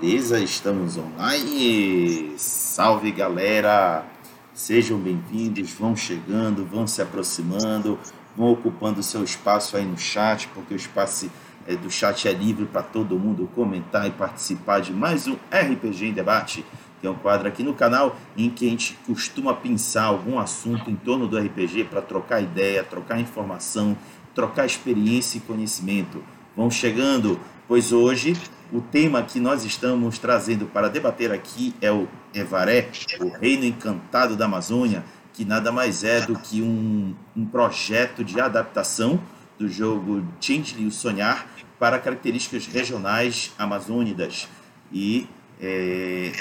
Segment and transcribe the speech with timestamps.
[0.00, 2.32] Beleza, estamos online.
[2.36, 4.06] Salve galera!
[4.54, 7.98] Sejam bem-vindos, vão chegando, vão se aproximando,
[8.36, 11.28] vão ocupando seu espaço aí no chat, porque o espaço
[11.66, 16.06] é, do chat é livre para todo mundo comentar e participar de mais um RPG
[16.06, 16.64] em Debate.
[17.02, 20.96] Tem um quadro aqui no canal em que a gente costuma pensar algum assunto em
[20.96, 23.98] torno do RPG para trocar ideia, trocar informação,
[24.32, 26.22] trocar experiência e conhecimento.
[26.56, 28.36] Vão chegando, pois hoje
[28.72, 34.36] o tema que nós estamos trazendo para debater aqui é o Evaré, o Reino Encantado
[34.36, 39.20] da Amazônia, que nada mais é do que um, um projeto de adaptação
[39.58, 41.46] do jogo Changeling o Sonhar
[41.78, 44.48] para características regionais amazônidas.
[44.92, 45.28] E
[45.60, 46.32] é,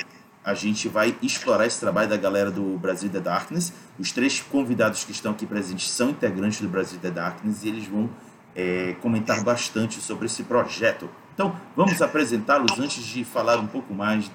[0.43, 3.73] a gente vai explorar esse trabalho da galera do Brasil The Darkness.
[3.99, 7.87] Os três convidados que estão aqui presentes são integrantes do Brasil The Darkness e eles
[7.87, 8.09] vão
[8.55, 11.09] é, comentar bastante sobre esse projeto.
[11.37, 14.25] Então, vamos apresentá-los antes de falar um pouco mais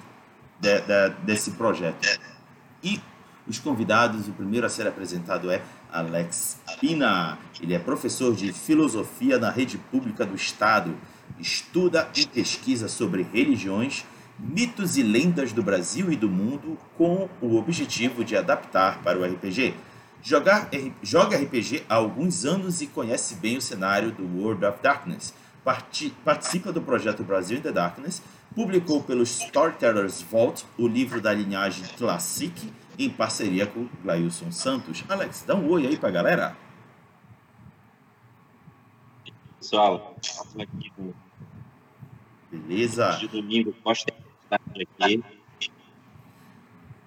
[0.57, 2.17] de, de, desse projeto.
[2.81, 2.97] E
[3.45, 7.37] os convidados, o primeiro a ser apresentado é Alex Pina.
[7.59, 10.95] Ele é professor de filosofia na rede pública do Estado,
[11.37, 14.05] estuda e pesquisa sobre religiões,
[14.39, 19.25] mitos e lendas do Brasil e do mundo com o objetivo de adaptar para o
[19.25, 19.73] RPG.
[20.21, 20.69] Jogar,
[21.01, 26.71] joga RPG há alguns anos e conhece bem o cenário do World of Darkness participa
[26.71, 28.21] do projeto Brasil in the Darkness,
[28.53, 35.03] publicou pelo Storytellers Vault o livro da linhagem Classic em parceria com Glailson Santos.
[35.09, 36.55] Alex, dá um oi aí pra galera.
[39.59, 40.15] Pessoal,
[40.59, 40.91] aqui
[42.51, 43.17] Beleza.
[43.19, 45.23] de domingo, pode estar aqui.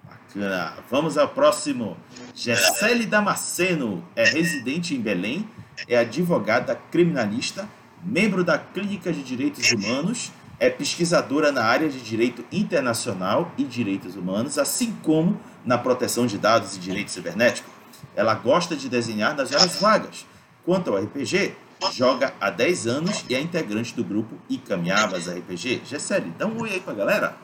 [0.03, 0.83] Bacana.
[0.89, 1.95] Vamos ao próximo.
[2.35, 5.47] Gessele Damasceno é residente em Belém,
[5.87, 7.69] é advogada criminalista
[8.03, 14.15] membro da Clínica de Direitos Humanos, é pesquisadora na área de direito internacional e direitos
[14.15, 17.69] humanos, assim como na proteção de dados e direito cibernético.
[18.15, 20.25] Ela gosta de desenhar nas horas vagas.
[20.65, 21.55] Quanto ao RPG,
[21.93, 24.35] joga há 10 anos e é integrante do grupo
[24.67, 25.83] Caminhavas RPG.
[25.85, 27.37] Gessele, dá um oi aí pra galera.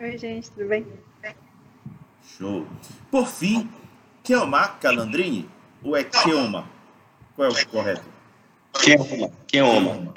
[0.00, 0.86] Oi, gente, tudo bem?
[2.38, 2.66] Show.
[3.10, 3.68] Por fim,
[4.22, 5.48] Kelma Calandrini,
[5.82, 6.68] ou é Kelma?
[7.36, 8.13] Qual é o correto?
[8.74, 9.30] Keoma.
[9.46, 10.12] Keoma.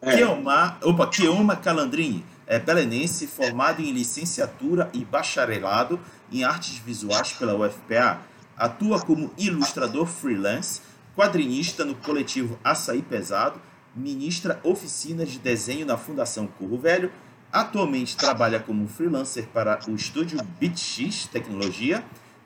[0.00, 5.98] Keoma, opa, Keoma Calandrini é belenense, formado em licenciatura e bacharelado
[6.30, 8.20] em artes visuais pela UFPA.
[8.56, 10.80] Atua como ilustrador freelance,
[11.16, 13.60] quadrinista no coletivo Açaí Pesado,
[13.94, 17.10] ministra oficinas de desenho na Fundação Curro Velho,
[17.52, 22.04] atualmente trabalha como freelancer para o estúdio BitX Tecnologia,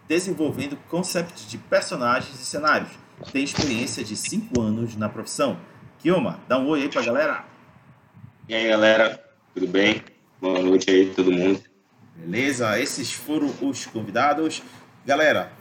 [0.08, 2.90] desenvolvendo conceitos de personagens e cenários
[3.32, 5.58] tem experiência de 5 anos na profissão.
[5.98, 7.44] Kioma, dá um oi aí pra galera.
[8.48, 9.22] E aí, galera,
[9.54, 10.02] tudo bem?
[10.40, 11.62] Boa noite aí, todo mundo.
[12.16, 14.62] Beleza, esses foram os convidados.
[15.04, 15.52] Galera,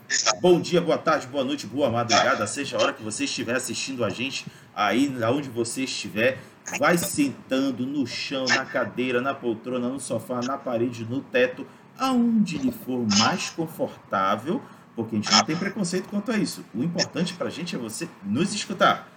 [0.41, 4.03] bom dia, boa tarde, boa noite, boa madrugada, seja a hora que você estiver assistindo
[4.03, 4.45] a gente
[4.75, 6.37] aí, aonde você estiver,
[6.77, 11.65] vai sentando no chão, na cadeira, na poltrona, no sofá, na parede, no teto,
[11.97, 14.61] aonde lhe for mais confortável
[14.99, 16.65] porque a gente não tem preconceito quanto a isso.
[16.75, 19.07] O importante para a gente é você nos escutar.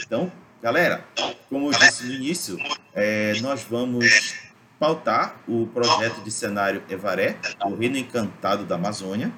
[0.00, 0.32] Então,
[0.62, 1.04] galera,
[1.50, 2.58] como eu disse no início,
[2.94, 4.34] é, nós vamos
[4.80, 7.36] pautar o projeto de cenário Evaré,
[7.66, 9.30] o Reino Encantado da Amazônia.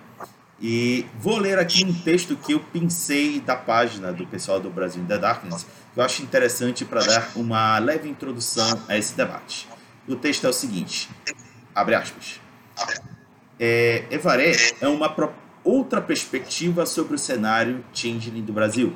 [0.60, 5.02] E vou ler aqui um texto que eu pensei da página do pessoal do Brasil
[5.02, 9.68] in the Darkness, que eu acho interessante para dar uma leve introdução a esse debate.
[10.06, 11.08] O texto é o seguinte,
[11.74, 12.40] abre aspas.
[13.58, 18.94] É, Evaré é uma proposta outra perspectiva sobre o cenário Changeling do Brasil.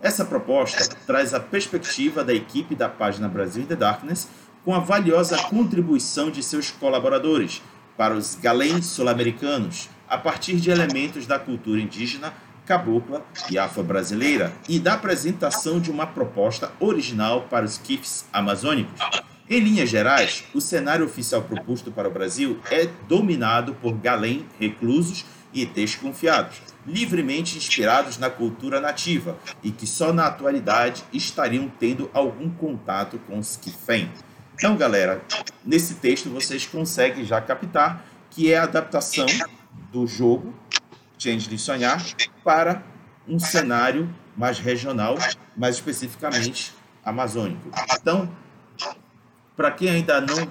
[0.00, 4.28] Essa proposta traz a perspectiva da equipe da página Brasil in the Darkness
[4.64, 7.60] com a valiosa contribuição de seus colaboradores
[7.96, 12.32] para os galens sul-americanos a partir de elementos da cultura indígena,
[12.64, 19.00] cabocla e afro-brasileira e da apresentação de uma proposta original para os kifs amazônicos.
[19.50, 25.24] Em linhas gerais, o cenário oficial proposto para o Brasil é dominado por galém reclusos
[25.52, 32.50] e desconfiados, livremente inspirados na cultura nativa e que só na atualidade estariam tendo algum
[32.50, 34.10] contato com os Skifen.
[34.54, 35.22] Então, galera,
[35.64, 39.26] nesse texto vocês conseguem já captar que é a adaptação
[39.90, 40.54] do jogo
[41.18, 42.02] Change de Sonhar
[42.42, 42.82] para
[43.28, 45.16] um cenário mais regional,
[45.56, 46.72] mais especificamente
[47.04, 47.70] amazônico.
[47.94, 48.28] Então,
[49.56, 50.48] para quem ainda não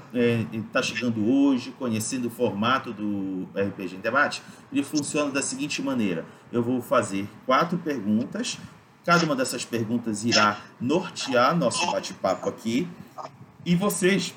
[0.51, 5.81] está é, chegando hoje, conhecendo o formato do RPG em debate, ele funciona da seguinte
[5.81, 8.57] maneira: eu vou fazer quatro perguntas,
[9.03, 12.87] cada uma dessas perguntas irá nortear nosso bate-papo aqui,
[13.65, 14.33] e vocês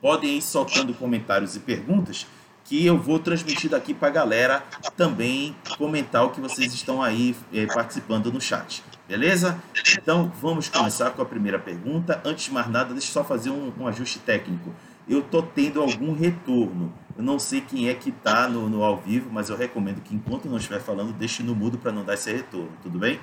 [0.00, 2.26] podem ir soltando comentários e perguntas
[2.64, 4.64] que eu vou transmitir daqui para a galera
[4.96, 8.82] também comentar o que vocês estão aí é, participando no chat.
[9.10, 9.60] Beleza?
[10.00, 12.22] Então vamos começar com a primeira pergunta.
[12.24, 14.72] Antes de mais nada, deixa eu só fazer um, um ajuste técnico.
[15.08, 16.94] Eu tô tendo algum retorno.
[17.18, 20.14] Eu não sei quem é que está no, no ao vivo, mas eu recomendo que
[20.14, 22.70] enquanto não estiver falando, deixe no mudo para não dar esse retorno.
[22.84, 23.18] Tudo bem?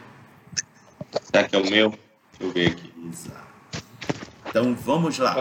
[1.23, 1.91] Será que é o meu?
[1.91, 2.93] Deixa eu ver aqui.
[3.09, 3.47] Exato.
[4.45, 5.35] Então vamos lá.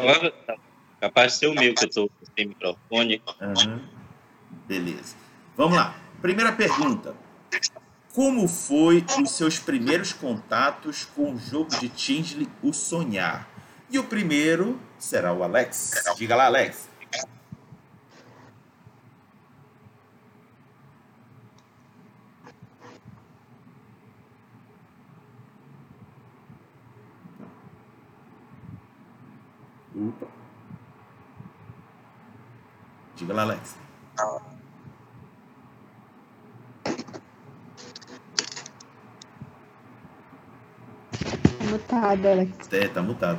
[1.00, 3.20] Capaz de ser o meu, que eu estou sem microfone.
[3.40, 3.80] Uhum.
[4.68, 5.16] Beleza.
[5.56, 5.96] Vamos lá.
[6.22, 7.16] Primeira pergunta.
[8.16, 13.46] Como foi os seus primeiros contatos com o jogo de Tinsley, O Sonhar?
[13.90, 16.02] E o primeiro será o Alex.
[16.16, 16.88] Diga lá, Alex.
[29.94, 30.26] Opa.
[33.14, 33.76] Diga lá, Alex.
[41.70, 42.72] Mutado, Alex.
[42.72, 43.38] É, tá mutado.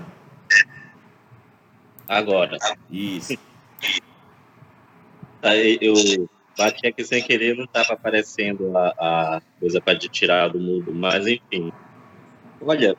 [2.07, 2.57] Agora.
[2.89, 3.37] Isso.
[5.41, 5.93] Aí eu
[6.57, 11.27] bati aqui sem querer, não estava aparecendo a, a coisa para tirar do mundo, mas
[11.27, 11.71] enfim.
[12.59, 12.97] Olha,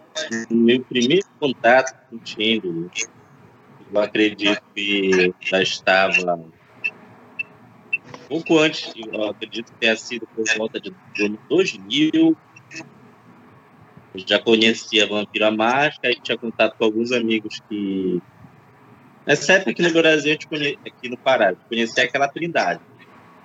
[0.49, 2.73] meu primeiro contato com o Tinder,
[3.93, 6.39] eu acredito que já estava
[8.29, 10.95] pouco antes, eu acredito que tenha sido por volta de
[11.49, 12.37] 2000.
[14.15, 15.51] Já conhecia Vampira
[16.05, 18.21] e tinha contato com alguns amigos que.
[19.27, 20.79] Nessa época aqui no Brasil, conhe...
[20.87, 22.81] aqui no Pará, eu conhecia aquela trindade.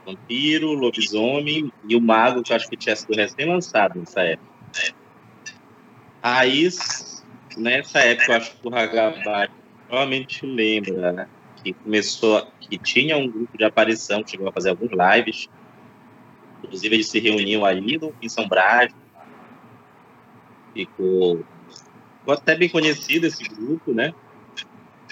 [0.06, 4.54] Vampiro, lobisomem e o mago, que eu acho que tinha sido recém-lançado nessa época.
[6.22, 6.70] Aí,
[7.58, 9.52] nessa época, eu acho que o Hagabari
[9.88, 11.28] provavelmente lembra, né?
[11.64, 15.48] que começou, que tinha um grupo de aparição, que chegou a fazer alguns lives.
[16.64, 18.94] Inclusive, eles se reuniam ali no, em São Brás.
[20.74, 21.44] Ficou,
[22.28, 24.14] até bem conhecido esse grupo, né?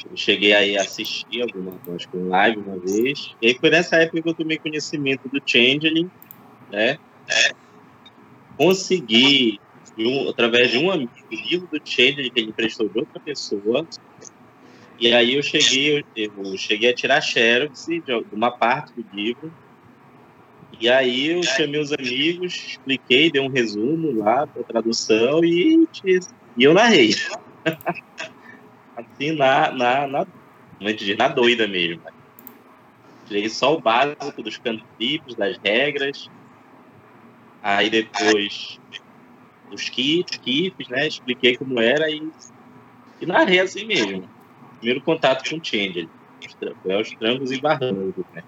[0.10, 3.36] Eu cheguei aí a assistir alguma acho que um live uma vez.
[3.42, 6.10] E aí foi nessa época que eu tomei conhecimento do Changeling,
[6.72, 6.98] né?
[7.30, 7.52] É.
[8.58, 9.60] Consegui,
[9.98, 13.86] um, através de um amigo, livro do Changeling que ele emprestou de outra pessoa,
[15.02, 19.52] e aí eu cheguei, eu cheguei a tirar xerox de uma parte do livro.
[20.80, 25.88] E aí eu chamei os amigos, expliquei, dei um resumo lá para tradução e,
[26.58, 27.16] e eu narrei.
[28.96, 30.28] assim, na, na, na,
[31.18, 32.02] na doida mesmo.
[33.28, 36.30] Tirei só o básico dos cantripes, das regras.
[37.62, 38.80] Aí depois
[39.72, 41.08] os kits, kits, né?
[41.08, 42.28] Expliquei como era e,
[43.22, 44.28] e narrei assim mesmo
[44.82, 46.10] primeiro contato com o Change.
[46.82, 48.44] Foi aos trancos e barrancos, né?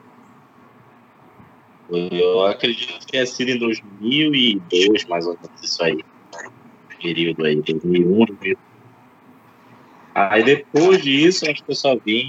[1.89, 6.03] Eu acredito que é sido em 2002, mais ou menos, isso aí.
[7.01, 8.57] Período aí, 2001, 2002.
[10.15, 12.27] Aí depois disso, acho que eu só vim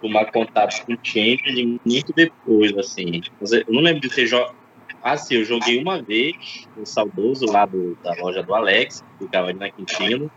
[0.00, 3.20] tomar contato com o Champion muito depois, assim.
[3.40, 4.54] Eu não lembro de ter jogado.
[5.00, 6.36] Ah, sim, eu joguei uma vez,
[6.76, 10.30] o saudoso lá do, da loja do Alex, que ficava ali na Quintino.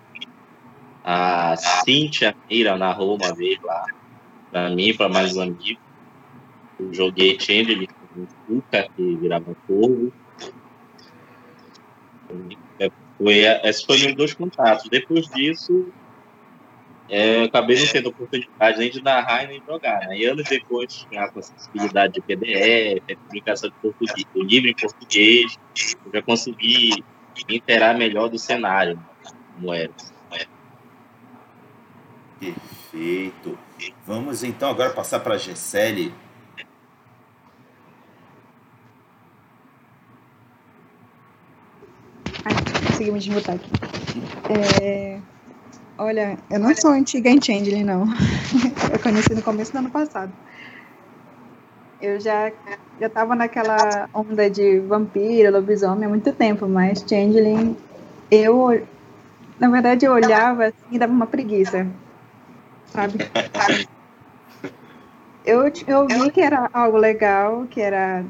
[1.03, 3.83] A Cintia Meira narrou uma vez lá
[4.51, 5.84] para mim, para mais um amigo.
[6.79, 10.11] Eu joguei Chandler com o Cuca, que virava fogo.
[13.17, 14.89] Foi, esse foi meus dois contatos.
[14.89, 15.87] Depois disso,
[17.07, 19.99] é, eu acabei não tendo oportunidade nem de narrar nem jogar.
[20.07, 20.17] Né?
[20.17, 25.57] E anos depois, com a acessibilidade de PDF, publicação de português, do livro em português,
[26.05, 27.03] eu já consegui
[27.47, 28.99] me inteirar melhor do cenário,
[29.53, 29.91] como era.
[32.39, 33.57] Perfeito.
[34.05, 36.13] Vamos então agora passar para a Gessele.
[42.95, 43.69] Consegui me desmutar aqui.
[44.81, 45.19] É...
[45.97, 48.05] Olha, eu não sou antiga em Changeling, não.
[48.91, 50.31] eu conheci no começo do ano passado.
[52.01, 52.51] Eu já
[52.99, 57.75] já naquela onda de vampiro, lobisomem há muito tempo, mas Changeling,
[58.31, 58.85] eu,
[59.59, 61.85] na verdade, eu olhava assim e dava uma preguiça
[62.95, 63.19] sabe?
[65.43, 68.25] Eu, eu vi que era algo legal, que era.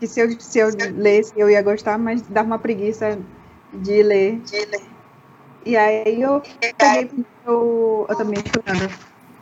[0.00, 3.18] Que se eu, se eu lesse eu ia gostar, mas dava uma preguiça
[3.72, 4.40] de ler.
[4.40, 4.82] De ler.
[5.64, 6.42] E aí eu
[6.78, 8.92] peguei eu, eu também chorando.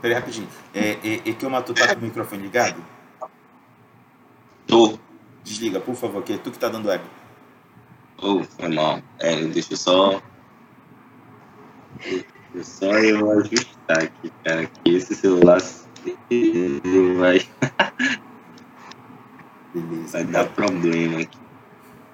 [0.00, 0.49] Peraí, rapidinho.
[0.75, 2.83] É, é, é que o Mato tá com o microfone ligado?
[4.66, 4.99] Tô.
[5.43, 7.04] Desliga, por favor, que é tu que tá dando eco.
[8.23, 9.00] Oh, foi mal.
[9.19, 10.23] É, deixa eu só.
[12.00, 12.25] Deixa
[12.62, 15.61] só eu ajustar aqui, cara, que esse celular
[17.19, 17.47] vai.
[19.75, 20.12] Beleza.
[20.12, 21.38] vai dar problema aqui.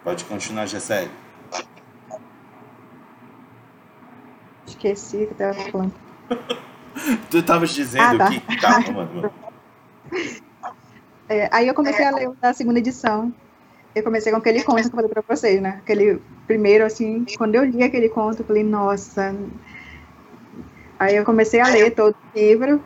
[0.02, 1.09] Pode continuar, Gessé.
[4.71, 5.93] Esqueci que eu tava falando.
[7.31, 8.31] Tu estavas dizendo Ah, tá.
[8.31, 8.57] que.
[8.57, 9.33] Calma, mano.
[11.29, 13.33] É, aí eu comecei a ler da segunda edição.
[13.95, 15.81] Eu comecei com aquele conto que eu falei pra vocês, né?
[15.83, 19.35] Aquele primeiro, assim, quando eu li aquele conto, eu falei, nossa.
[20.99, 22.83] Aí eu comecei a ler todo o livro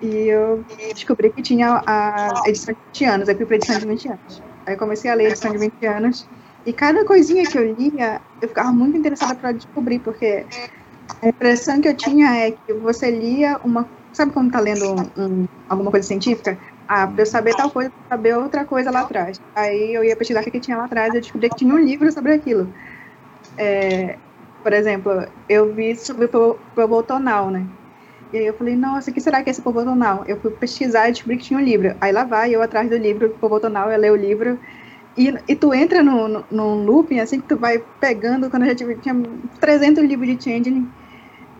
[0.00, 4.42] e eu descobri que tinha a edição de 20 anos, pra edição de 20 anos.
[4.64, 6.28] Aí eu comecei a ler a edição de 20 anos
[6.64, 10.46] e cada coisinha que eu lia, eu ficava muito interessada para descobrir, porque
[11.22, 13.90] a impressão que eu tinha é que você lia uma.
[14.12, 15.12] Sabe quando tá lendo um-
[15.42, 16.58] um- alguma coisa científica?
[16.88, 19.38] Ah, pra eu saber tal coisa, pra saber outra coisa lá atrás.
[19.54, 21.78] Aí eu ia pesquisar o que, tinha lá atrás e eu descobri que tinha um
[21.78, 22.72] livro sobre aquilo.
[23.58, 24.20] É,
[24.62, 25.12] por exemplo,
[25.48, 27.68] eu vi sobre o po- povo tonal, né?
[28.32, 30.24] E aí eu falei, nossa, o que será que é esse povo tonal?
[30.26, 31.96] Eu fui pesquisar e descobri que tinha um livro.
[32.00, 34.58] Aí lá vai, eu atrás do livro, povo tonal, eu leio o livro.
[35.16, 38.70] E, e tu entra no, no, num looping, assim, que tu vai pegando, quando eu
[38.70, 39.14] já tive, tinha
[39.60, 40.92] 300 livros de Changeling,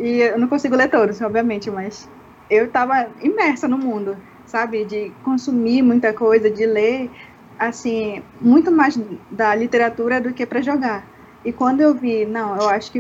[0.00, 2.08] e eu não consigo ler todos, obviamente, mas
[2.48, 4.16] eu estava imersa no mundo,
[4.46, 4.84] sabe?
[4.84, 7.10] De consumir muita coisa, de ler,
[7.58, 8.98] assim, muito mais
[9.30, 11.06] da literatura do que para jogar.
[11.44, 12.98] E quando eu vi, não, eu acho que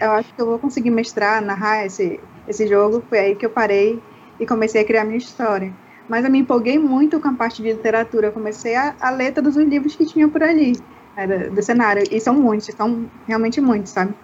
[0.00, 3.50] eu acho que eu vou conseguir mestrar, narrar esse, esse jogo, foi aí que eu
[3.50, 4.00] parei
[4.40, 5.72] e comecei a criar minha história.
[6.08, 9.32] Mas eu me empolguei muito com a parte de literatura, eu comecei a, a ler
[9.32, 10.72] todos os livros que tinham por ali,
[11.16, 14.14] né, do, do cenário, e são muitos, são realmente muitos, sabe?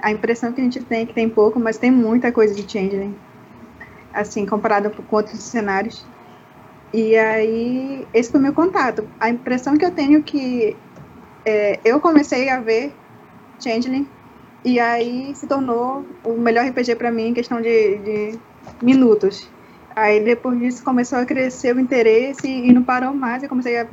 [0.00, 2.70] A impressão que a gente tem é que tem pouco, mas tem muita coisa de
[2.70, 3.14] Changeling,
[4.12, 6.04] assim, comparado com outros cenários.
[6.92, 9.08] E aí, esse foi o meu contato.
[9.18, 10.76] A impressão que eu tenho é que
[11.44, 12.92] é, eu comecei a ver
[13.60, 14.06] Changeling
[14.64, 18.38] e aí se tornou o melhor RPG para mim em questão de, de
[18.82, 19.48] minutos.
[19.94, 23.42] Aí depois disso começou a crescer o interesse e não parou mais.
[23.42, 23.86] Eu comecei a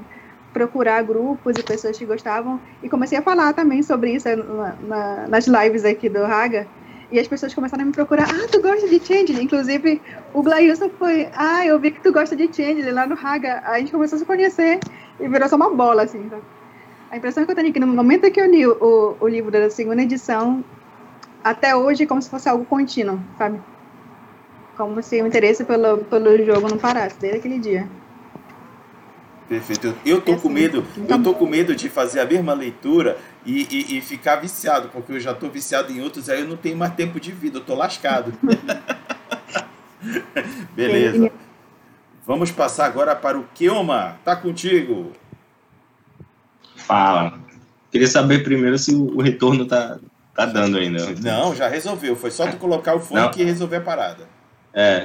[0.54, 5.28] procurar grupos e pessoas que gostavam e comecei a falar também sobre isso na, na,
[5.28, 6.68] nas lives aqui do Raga.
[7.12, 8.24] E as pessoas começaram a me procurar.
[8.24, 9.44] Ah, tu gosta de Changeling?
[9.44, 10.02] Inclusive,
[10.34, 11.28] o Glailson foi.
[11.36, 13.62] Ah, eu vi que tu gosta de Changeling lá no Raga.
[13.66, 14.80] A gente começou a se conhecer
[15.20, 16.28] e virou só uma bola, assim.
[16.30, 16.42] Sabe?
[17.12, 19.52] A impressão que eu tenho é que no momento que eu li o, o livro
[19.52, 20.64] da segunda edição,
[21.44, 23.60] até hoje é como se fosse algo contínuo, sabe?
[24.76, 27.88] Como se o interesse pelo, pelo jogo não parasse, desde aquele dia.
[29.48, 29.94] Perfeito.
[30.06, 33.18] Eu, tô É com medo, então- eu tô com medo de fazer a mesma leitura
[33.46, 36.58] e, e, e ficar viciado, porque eu já tô viciado em outros, aí eu não
[36.58, 38.34] tenho mais tempo de vida, eu tô lascado.
[40.76, 41.32] Beleza.
[42.26, 44.18] Vamos passar agora para o Kioma.
[44.24, 45.12] Tá contigo.
[46.78, 47.40] Fala.
[47.92, 50.00] Queria saber primeiro se o retorno tá,
[50.34, 51.12] tá dando ainda.
[51.22, 52.16] Não, já resolveu.
[52.16, 54.28] Foi só tu colocar o fone que resolveu a parada.
[54.74, 55.04] É.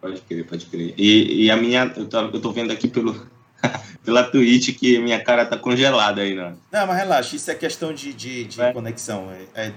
[0.00, 0.94] Pode crer, pode crer.
[0.98, 1.90] E, e a minha.
[1.96, 3.26] Eu tô, eu tô vendo aqui pelo,
[4.04, 6.54] pela Twitch que minha cara tá congelada aí, né?
[6.72, 8.72] Não, mas relaxa, isso é questão de, de, de É.
[8.72, 9.30] conexão.
[9.54, 9.72] É, é,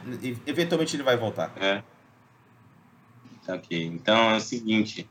[0.45, 1.53] eventualmente ele vai voltar.
[1.59, 1.81] É.
[3.45, 3.85] Tá ok.
[3.85, 5.07] Então é o seguinte.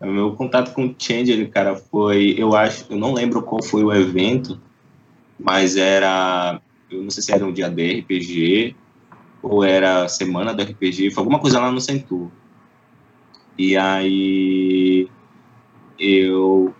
[0.00, 2.34] O meu contato com o Changeling, cara, foi.
[2.38, 2.86] Eu acho.
[2.90, 4.60] Eu não lembro qual foi o evento,
[5.38, 6.60] mas era.
[6.90, 8.76] Eu não sei se era um dia de RPG
[9.42, 12.30] ou era semana do RPG, foi alguma coisa lá no Centur.
[13.58, 15.08] E aí.
[15.98, 16.74] Eu.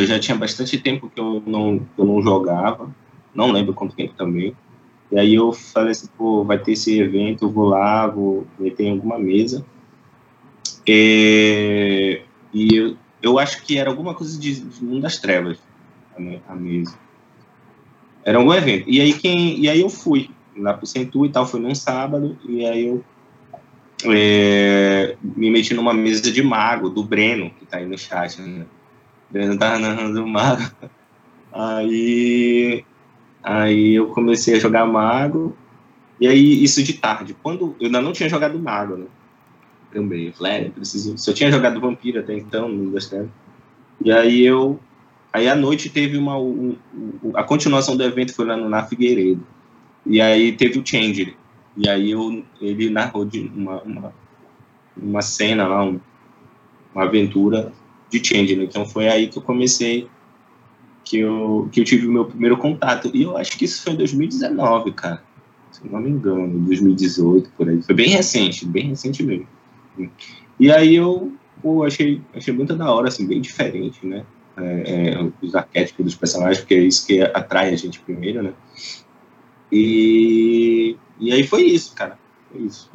[0.00, 2.94] Eu já tinha bastante tempo que eu não, eu não jogava,
[3.34, 4.56] não lembro quanto tempo também.
[5.10, 8.84] E aí eu falei assim, pô, vai ter esse evento, eu vou lá, vou meter
[8.84, 9.64] em alguma mesa.
[10.88, 12.22] É,
[12.52, 15.58] e eu, eu acho que era alguma coisa de, Mundo das Trevas,
[16.48, 16.98] a mesa.
[18.24, 18.88] Era algum evento.
[18.88, 22.38] E aí, quem, e aí eu fui lá pro Centur e tal, foi num sábado,
[22.48, 23.04] e aí eu
[24.04, 28.66] é, me meti numa mesa de mago, do Breno, que tá aí no chat, né?
[29.32, 30.62] Breno tava narrando o mago.
[31.52, 32.84] Aí,
[33.42, 35.56] aí eu comecei a jogar mago,
[36.20, 39.06] e aí isso de tarde, quando eu ainda não tinha jogado mago, né?
[39.92, 43.30] Também, eu falei, é, eu preciso, se eu tinha jogado vampiro até então, das Trevas.
[44.04, 44.80] E aí eu,
[45.32, 48.84] aí à noite teve uma, um- um- a continuação do evento foi lá no Na
[48.84, 49.46] Figueiredo,
[50.06, 51.36] e aí teve o Change,
[51.76, 54.14] e aí eu, ele narrou de uma, uma,
[54.96, 56.00] uma cena lá, um-
[56.94, 57.72] uma aventura
[58.12, 58.64] de Change, né?
[58.64, 60.08] então foi aí que eu comecei
[61.04, 63.10] que eu, que eu tive o meu primeiro contato.
[63.12, 65.22] E eu acho que isso foi em 2019, cara.
[65.70, 67.82] Se não me engano, 2018, por aí.
[67.82, 69.46] Foi bem recente, bem recente mesmo.
[70.60, 74.24] E aí eu pô, achei, achei muito da hora, assim, bem diferente, né?
[74.56, 78.52] É, é, os arquétipos dos personagens, porque é isso que atrai a gente primeiro, né?
[79.70, 82.18] E, e aí foi isso, cara.
[82.50, 82.90] Foi isso.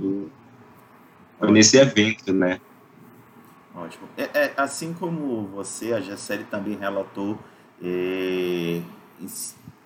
[1.40, 2.60] Foi nesse evento, né?
[3.78, 4.10] Ótimo.
[4.18, 7.38] É, é, assim como você, a Gisele também relatou
[7.84, 8.82] é,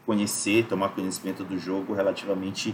[0.05, 2.73] conhecer, tomar conhecimento do jogo relativamente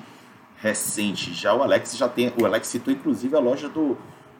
[0.58, 1.34] recente.
[1.34, 2.32] Já o Alex já tem.
[2.40, 3.98] O Alex citou inclusive a loja do,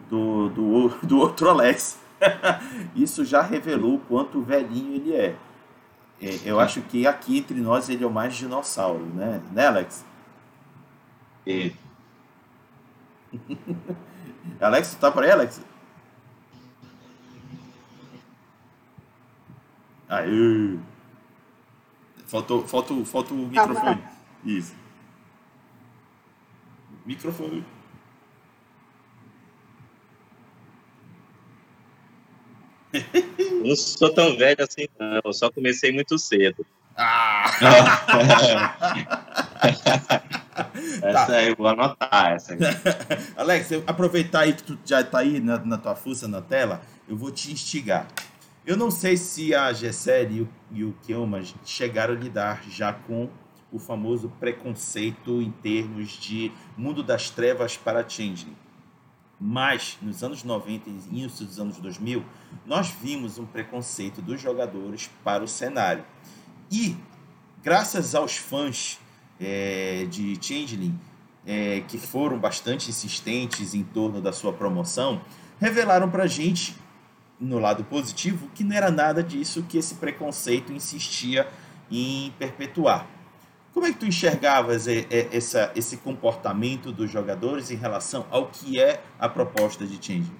[0.08, 2.00] do, do, do outro Alex.
[2.96, 5.36] Isso já revelou o quanto velhinho ele é.
[6.22, 6.40] é.
[6.46, 9.42] Eu acho que aqui entre nós ele é o mais dinossauro, né?
[9.52, 10.06] Né, Alex?
[11.48, 11.72] É.
[14.62, 15.60] Alex, tu tá por aí, Alex?
[20.10, 20.80] Aí.
[22.28, 24.04] Faltou, faltou, faltou o microfone.
[24.46, 24.76] Isso.
[27.06, 27.66] Microfone.
[33.64, 35.22] Não sou tão velho assim, não.
[35.24, 36.66] Eu só comecei muito cedo.
[36.96, 37.52] Ah!
[41.04, 41.36] essa tá.
[41.36, 42.60] aí, vou anotar essa aí.
[43.38, 47.16] Alex, aproveitar aí que tu já tá aí na, na tua fuça na tela, eu
[47.16, 48.08] vou te instigar.
[48.68, 53.30] Eu não sei se a Gessere e o, Kioma chegaram a lidar já com
[53.72, 58.58] o famoso preconceito em termos de mundo das trevas para Changeling.
[59.40, 62.26] Mas, nos anos 90 e início dos anos 2000,
[62.66, 66.04] nós vimos um preconceito dos jogadores para o cenário.
[66.70, 66.98] E,
[67.64, 69.00] graças aos fãs
[69.40, 71.00] é, de Changeling,
[71.46, 75.22] é, que foram bastante insistentes em torno da sua promoção,
[75.58, 76.76] revelaram para gente
[77.40, 81.48] no lado positivo, que não era nada disso que esse preconceito insistia
[81.92, 83.08] em perpetuar.
[83.74, 89.02] Como é que tu enxergavas essa, esse comportamento dos jogadores em relação ao que é
[89.20, 90.32] a proposta de Change?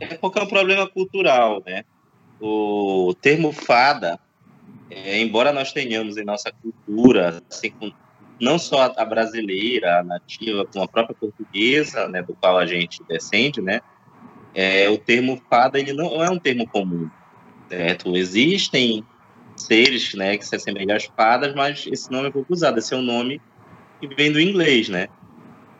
[0.00, 1.84] É porque é um problema cultural, né?
[2.40, 4.18] O termo fada,
[4.88, 7.70] é, embora nós tenhamos em nossa cultura, assim,
[8.40, 13.02] não só a brasileira, a nativa, como a própria portuguesa, né, do qual a gente
[13.08, 13.80] descende, né,
[14.54, 17.08] é, o termo fada ele não é um termo comum,
[17.68, 18.16] certo?
[18.16, 19.04] Existem
[19.56, 22.96] seres, né, que se assemelham às fadas, mas esse nome é pouco usado, esse é
[22.96, 23.40] um nome
[24.00, 25.08] que vem do inglês, né?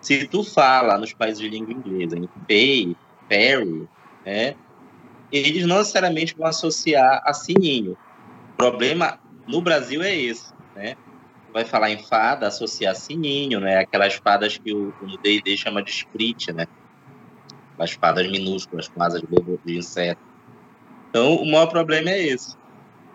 [0.00, 2.96] Se tu fala nos países de língua inglesa em fay,
[3.28, 3.88] fairy,
[4.24, 4.54] né,
[5.32, 7.96] eles não necessariamente vão associar a sininho.
[8.52, 10.96] O problema no Brasil é esse, né?
[11.52, 13.78] Vai falar em fada, associar sininho, né?
[13.78, 16.66] Aquelas fadas que o D&D chama de sprit, né?
[17.78, 19.22] As fadas minúsculas com asas
[19.64, 20.20] de inseto.
[21.08, 22.56] Então, o maior problema é esse.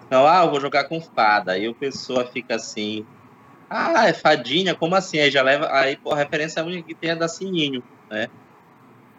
[0.05, 1.53] Então, ah, eu vou jogar com fada.
[1.53, 3.05] Aí a pessoa fica assim,
[3.69, 4.75] ah, é fadinha?
[4.75, 5.19] Como assim?
[5.19, 8.27] Aí já leva, aí pô, a referência única que tem é da sininho, né?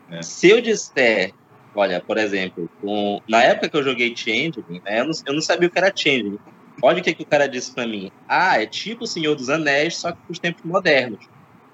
[0.09, 0.23] É.
[0.23, 1.33] Se eu disser,
[1.75, 5.41] olha, por exemplo, com, na época que eu joguei Changeling, né, eu não, eu não
[5.41, 6.39] sabia o que era Changeling.
[6.83, 8.11] Olha o que, que o cara disse para mim.
[8.29, 11.27] Ah, é tipo o Senhor dos Anéis, só que para os tempos modernos.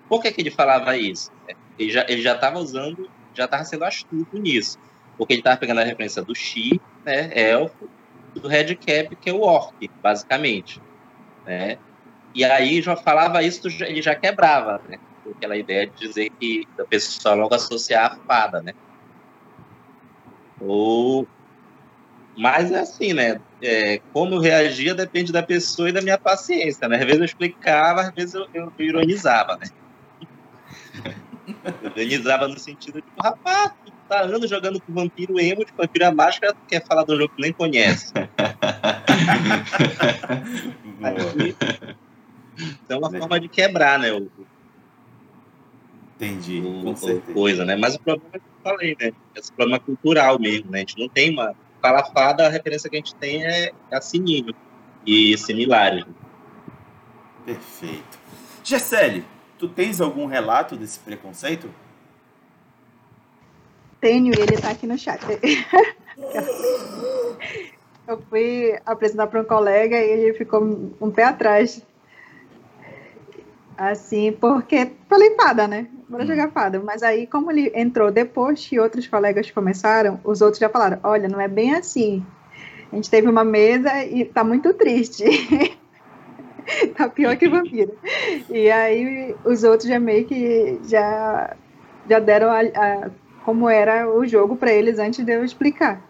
[0.09, 1.31] Por que, que ele falava isso?
[1.79, 4.79] Ele já ele já estava usando, já estava sendo astuto nisso.
[5.17, 7.89] Porque ele estava pegando a referência do Xi, né, elfo,
[8.35, 10.81] do Red Cap, que é o orc, basicamente.
[11.45, 11.79] Né?
[12.35, 14.99] E aí já falava isso, ele já quebrava, né?
[15.37, 18.73] Aquela ideia de dizer que a pessoa logo associar a fada, né?
[20.61, 21.27] Ou
[22.37, 23.41] mas é assim, né?
[23.61, 26.97] É, como eu reagia depende da pessoa e da minha paciência, né?
[26.97, 29.67] Às vezes eu explicava, às vezes eu, eu, ironizava, né?
[31.83, 36.07] Eu ironizava no sentido de, rapaz, tu tá anos jogando com vampiro emo, de vampiro
[36.07, 38.13] a máscara, tu quer falar de um jogo que nem conhece.
[41.03, 41.55] Aí,
[42.85, 44.13] então é uma forma de quebrar, né?
[44.13, 44.31] O,
[46.17, 47.33] Entendi, o, com certeza.
[47.33, 47.77] Coisa, né?
[47.77, 49.13] Mas o problema é que eu falei, né?
[49.35, 50.79] Esse problema cultural mesmo, né?
[50.79, 54.55] A gente não tem uma Calafada, a referência que a gente tem é a Sininho
[55.05, 56.05] e similares.
[57.45, 58.19] Perfeito.
[58.63, 59.25] Gessele,
[59.59, 61.69] tu tens algum relato desse preconceito?
[64.01, 65.21] Tenho, ele está aqui no chat.
[68.07, 70.63] Eu fui apresentar para um colega e ele ficou
[71.01, 71.85] um pé atrás
[73.77, 75.87] Assim, porque falei fada, né?
[76.09, 76.53] Bora jogar hum.
[76.53, 76.81] fada.
[76.81, 81.29] Mas aí, como ele entrou depois que outros colegas começaram, os outros já falaram: olha,
[81.29, 82.25] não é bem assim.
[82.93, 85.25] A gente teve uma mesa e tá muito triste.
[86.97, 87.97] tá pior que vampiro.
[88.51, 91.57] E aí, os outros já meio que já,
[92.09, 93.11] já deram a, a
[93.45, 96.01] como era o jogo para eles antes de eu explicar.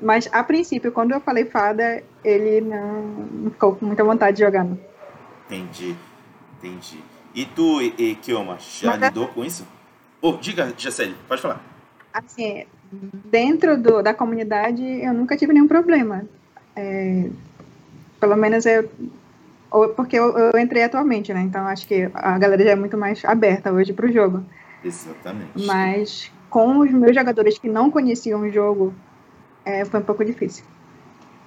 [0.00, 4.44] Mas, a princípio, quando eu falei fada, ele não, não ficou com muita vontade de
[4.44, 4.64] jogar.
[4.64, 4.78] Não.
[5.46, 5.96] Entendi.
[6.62, 7.02] Entendi.
[7.34, 9.66] E tu, e, Kioma, já Mas, é lidou com isso?
[10.20, 11.60] Oh, diga, Jaceli, pode falar.
[12.12, 16.24] Assim, dentro do, da comunidade, eu nunca tive nenhum problema.
[16.76, 17.28] É,
[18.20, 18.88] pelo menos eu,
[19.96, 21.40] porque eu, eu, entrei atualmente, né?
[21.40, 24.44] Então acho que a galera já é muito mais aberta hoje para o jogo.
[24.84, 25.66] Exatamente.
[25.66, 28.94] Mas com os meus jogadores que não conheciam o jogo,
[29.64, 30.64] é, foi um pouco difícil.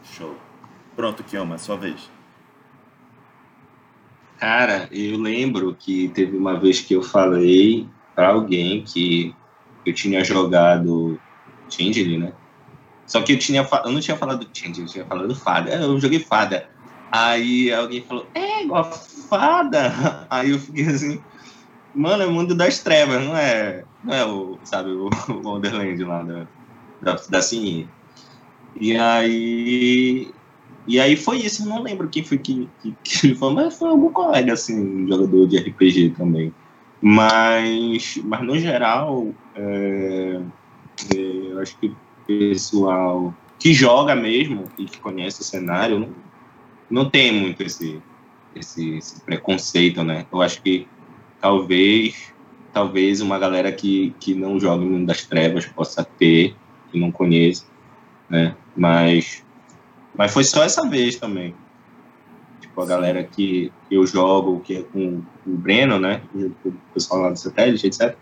[0.04, 0.36] Show.
[0.96, 2.10] Pronto, Kioma, sua vez.
[4.46, 9.34] Cara, eu lembro que teve uma vez que eu falei para alguém que
[9.84, 11.20] eu tinha jogado
[11.68, 12.34] Changeling, né?
[13.08, 15.72] Só que eu, tinha, eu não tinha falado Changeling, eu tinha falado Fada.
[15.74, 16.70] Eu joguei Fada.
[17.12, 19.92] Aí alguém falou, é igual Fada.
[20.30, 21.20] Aí eu fiquei assim,
[21.96, 25.10] mano, é mundo das trevas, não é, não é o, sabe, o,
[25.44, 26.48] Wonderland lá da,
[27.02, 27.40] da, da.
[28.80, 30.35] E aí
[30.88, 33.90] e aí foi isso, eu não lembro quem foi que, que, que falou, mas foi
[33.90, 36.54] algum colega, assim, jogador de RPG também.
[37.02, 40.42] Mas, mas no geral, é,
[41.14, 41.96] é, eu acho que o
[42.26, 46.10] pessoal que joga mesmo e que conhece o cenário não,
[46.90, 48.02] não tem muito esse,
[48.56, 50.26] esse, esse, preconceito, né?
[50.32, 50.88] Eu acho que
[51.40, 52.34] talvez
[52.74, 56.56] talvez uma galera que, que não joga no mundo das trevas possa ter,
[56.92, 57.66] que não conhece,
[58.30, 58.54] né?
[58.76, 59.45] Mas
[60.18, 61.56] mas foi só essa vez também.
[62.62, 66.22] Tipo, a galera que eu jogo, que é com o Breno, né?
[66.34, 68.16] O pessoal lá do satélite, etc.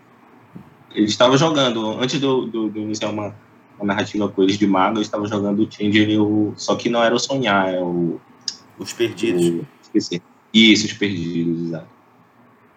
[0.94, 3.34] Eles estavam jogando, antes do, do, iniciar uma,
[3.78, 7.02] uma, narrativa com eles de mago, eles estavam jogando o Change, o, só que não
[7.02, 8.20] era o sonhar, é o.
[8.78, 9.48] Os perdidos.
[9.48, 10.22] O, esqueci.
[10.52, 11.93] Isso, os perdidos, exato.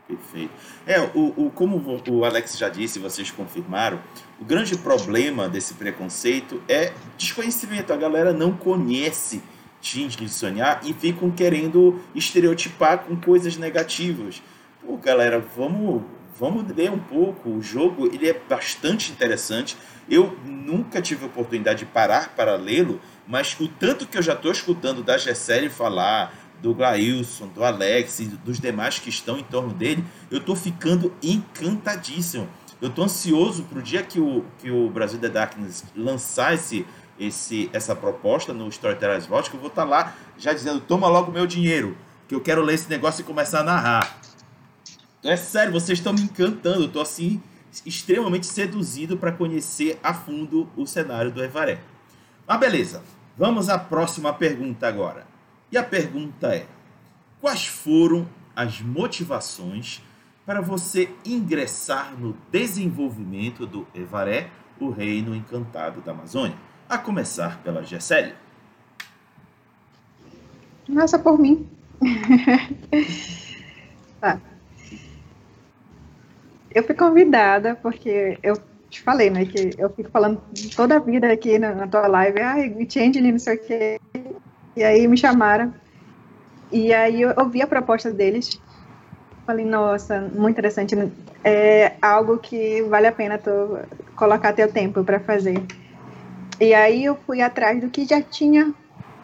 [0.07, 0.51] Perfeito.
[0.85, 3.99] É, o, o, como o Alex já disse, vocês confirmaram,
[4.39, 7.91] o grande problema desse preconceito é desconhecimento.
[7.91, 9.41] A galera não conhece
[9.79, 14.41] Tinge de sonhar e ficam querendo estereotipar com coisas negativas.
[14.83, 16.01] Pô, galera, vamos,
[16.37, 17.49] vamos ler um pouco.
[17.49, 19.77] O jogo ele é bastante interessante.
[20.09, 24.51] Eu nunca tive oportunidade de parar para lê-lo, mas o tanto que eu já estou
[24.51, 29.73] escutando da Gessele falar, do Glailson, do Alex e dos demais que estão em torno
[29.73, 32.47] dele, eu estou ficando encantadíssimo.
[32.81, 36.85] Eu estou ansioso para o dia que o, que o Brasil The Darkness lançar esse,
[37.19, 41.07] esse, essa proposta no Storytellers Vault, que eu vou estar tá lá já dizendo, toma
[41.07, 44.17] logo meu dinheiro, que eu quero ler esse negócio e começar a narrar.
[45.19, 46.81] Então, é sério, vocês estão me encantando.
[46.81, 47.41] Eu estou assim,
[47.85, 51.79] extremamente seduzido para conhecer a fundo o cenário do Evaré.
[52.47, 53.03] Mas beleza,
[53.35, 55.25] vamos à próxima pergunta agora.
[55.71, 56.65] E a pergunta é:
[57.41, 60.01] quais foram as motivações
[60.45, 64.49] para você ingressar no desenvolvimento do Evaré,
[64.79, 66.55] o reino encantado da Amazônia?
[66.87, 68.35] A começar pela Gessélia.
[70.87, 71.67] Nossa, por mim.
[74.21, 74.39] tá.
[76.73, 78.55] Eu fui convidada porque eu
[78.89, 80.41] te falei, né, que eu fico falando
[80.75, 83.99] toda a vida aqui na, na tua live, ai, change, não sei o quê.
[84.77, 85.73] E aí me chamaram.
[86.71, 88.61] E aí eu ouvi a proposta deles.
[89.43, 90.93] Falei, nossa, muito interessante.
[91.43, 93.49] É algo que vale a pena tu
[94.15, 95.65] colocar teu tempo para fazer.
[96.61, 98.71] E aí eu fui atrás do que já tinha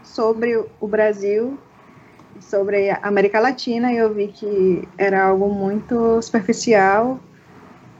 [0.01, 1.59] sobre o Brasil,
[2.39, 7.19] sobre a América Latina, e eu vi que era algo muito superficial.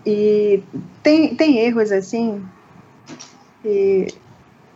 [0.08, 0.64] E
[1.04, 2.44] tem, tem erros assim,
[3.64, 4.08] e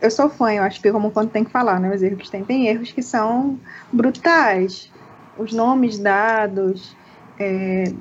[0.00, 1.94] eu sou fã, eu acho que como quando tem que falar, né?
[1.94, 2.44] Os erros que tem.
[2.44, 3.58] Tem erros que são
[3.92, 4.90] brutais.
[5.36, 6.96] Os nomes dados
[7.38, 7.92] é,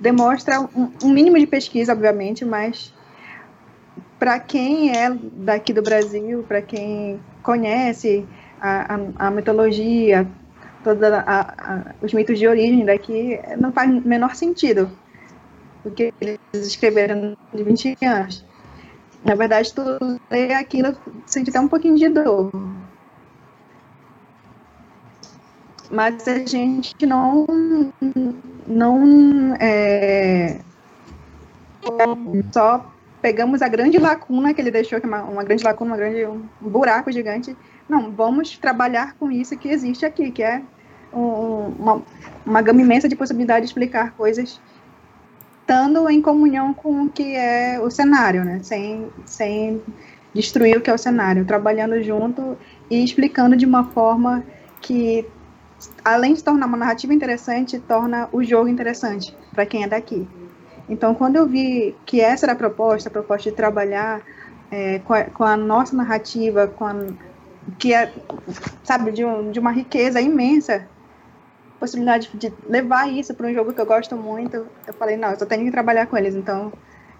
[0.00, 2.92] demonstra um, um, mínimo de pesquisa, obviamente, mas
[4.18, 8.26] para quem é daqui do Brasil, para quem conhece
[8.60, 10.26] a, a, a mitologia,
[10.82, 11.02] todos
[12.00, 14.90] os mitos de origem daqui, não faz menor sentido
[15.84, 18.45] o que eles escreveram de 20 anos.
[19.26, 19.82] Na verdade, tu
[20.30, 22.52] lê aquilo, sente até um pouquinho de dor.
[25.90, 27.44] Mas a gente não,
[28.68, 30.60] não é,
[32.52, 35.96] só pegamos a grande lacuna que ele deixou, que é uma, uma grande lacuna, uma
[35.96, 37.56] grande, um buraco gigante.
[37.88, 40.62] Não, vamos trabalhar com isso que existe aqui, que é
[41.12, 42.02] um, uma,
[42.44, 44.60] uma gama imensa de possibilidades de explicar coisas
[45.66, 48.60] estando em comunhão com o que é o cenário, né?
[48.62, 49.82] Sem, sem
[50.32, 52.56] destruir o que é o cenário, trabalhando junto
[52.88, 54.44] e explicando de uma forma
[54.80, 55.26] que,
[56.04, 60.28] além de tornar uma narrativa interessante, torna o jogo interessante para quem é daqui.
[60.88, 64.22] Então, quando eu vi que essa era a proposta, a proposta de trabalhar
[64.70, 66.94] é, com, a, com, a, nossa narrativa, com a,
[67.76, 68.12] que é,
[68.84, 70.86] sabe, de, um, de uma riqueza imensa,
[71.78, 75.38] possibilidade de levar isso para um jogo que eu gosto muito, eu falei, não, eu
[75.38, 76.34] só tenho que trabalhar com eles.
[76.34, 76.72] Então,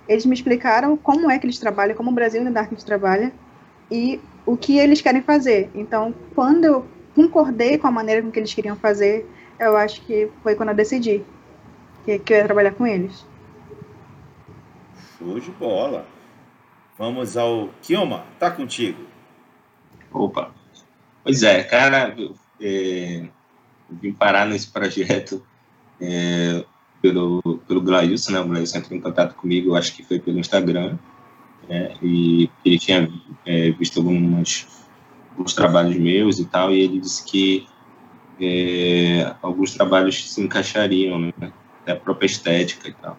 [0.09, 3.33] eles me explicaram como é que eles trabalham, como o Brasil e o Dark trabalha
[3.91, 5.71] e o que eles querem fazer.
[5.75, 10.31] Então, quando eu concordei com a maneira com que eles queriam fazer, eu acho que
[10.43, 11.25] foi quando eu decidi
[12.05, 13.27] que, que eu ia trabalhar com eles.
[15.19, 16.07] Show de bola.
[16.99, 19.05] Vamos ao Kioma, tá contigo.
[20.13, 20.51] Opa.
[21.23, 22.15] Pois é, cara,
[22.61, 23.27] é,
[23.91, 25.45] vim parar nesse projeto
[26.01, 26.65] é,
[27.01, 28.41] pelo, pelo Glailson, né?
[28.41, 30.99] O Glailson entrou em contato comigo, acho que foi pelo Instagram,
[31.69, 31.95] né?
[32.03, 33.11] e ele tinha
[33.45, 34.67] é, visto alguns,
[35.31, 37.67] alguns trabalhos meus e tal, e ele disse que
[38.41, 41.33] é, alguns trabalhos se encaixariam, né?
[41.83, 43.19] Até a própria estética e tal.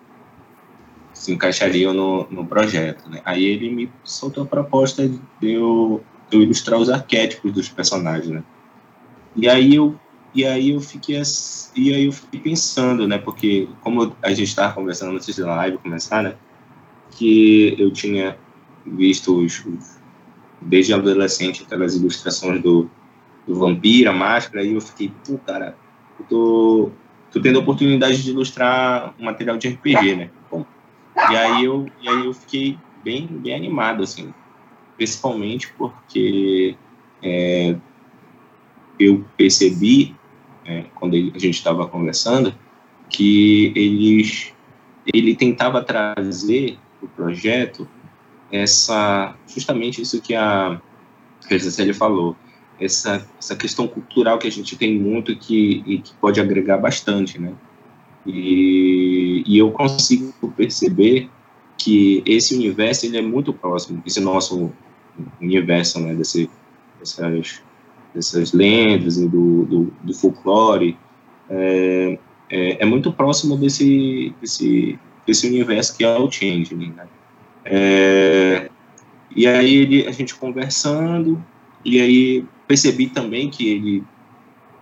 [1.14, 3.22] Se encaixariam no, no projeto, né?
[3.26, 8.28] Aí ele me soltou a proposta de eu, de eu ilustrar os arquétipos dos personagens,
[8.28, 8.44] né?
[9.36, 10.00] E aí eu
[10.34, 11.22] e aí eu fiquei
[11.76, 13.18] e aí eu fiquei pensando, né?
[13.18, 16.36] Porque como a gente estava conversando antes da live começar, né?
[17.12, 18.38] Que eu tinha
[18.86, 19.64] visto os,
[20.62, 22.90] desde adolescente aquelas ilustrações do,
[23.46, 25.76] do Vampira, Máscara, e eu fiquei, pô, cara,
[26.20, 26.92] eu tô,
[27.32, 30.30] tô tendo a oportunidade de ilustrar um material de RPG, né?
[30.52, 30.66] Bom,
[31.32, 34.34] e aí eu e aí eu fiquei bem bem animado assim,
[34.98, 36.76] principalmente porque
[37.24, 37.76] é,
[39.00, 40.16] eu percebi
[40.66, 42.54] é, quando a gente estava conversando,
[43.10, 44.54] que eles,
[45.14, 47.88] ele tentava trazer o projeto
[48.52, 50.80] essa justamente isso que a
[51.50, 52.36] Gisele falou,
[52.80, 57.40] essa, essa questão cultural que a gente tem muito que, e que pode agregar bastante,
[57.40, 57.54] né?
[58.26, 61.30] E, e eu consigo perceber
[61.78, 64.72] que esse universo ele é muito próximo, esse nosso
[65.40, 66.50] universo, né, desse,
[67.00, 67.62] dessas
[68.18, 70.98] dessas lendas e do, do, do folclore,
[71.48, 72.18] é,
[72.50, 77.08] é, é, muito próximo desse, desse, desse universo que é o Changeling, né?
[77.64, 78.70] É,
[79.36, 81.44] e aí ele, a gente conversando,
[81.86, 84.04] e aí percebi também que ele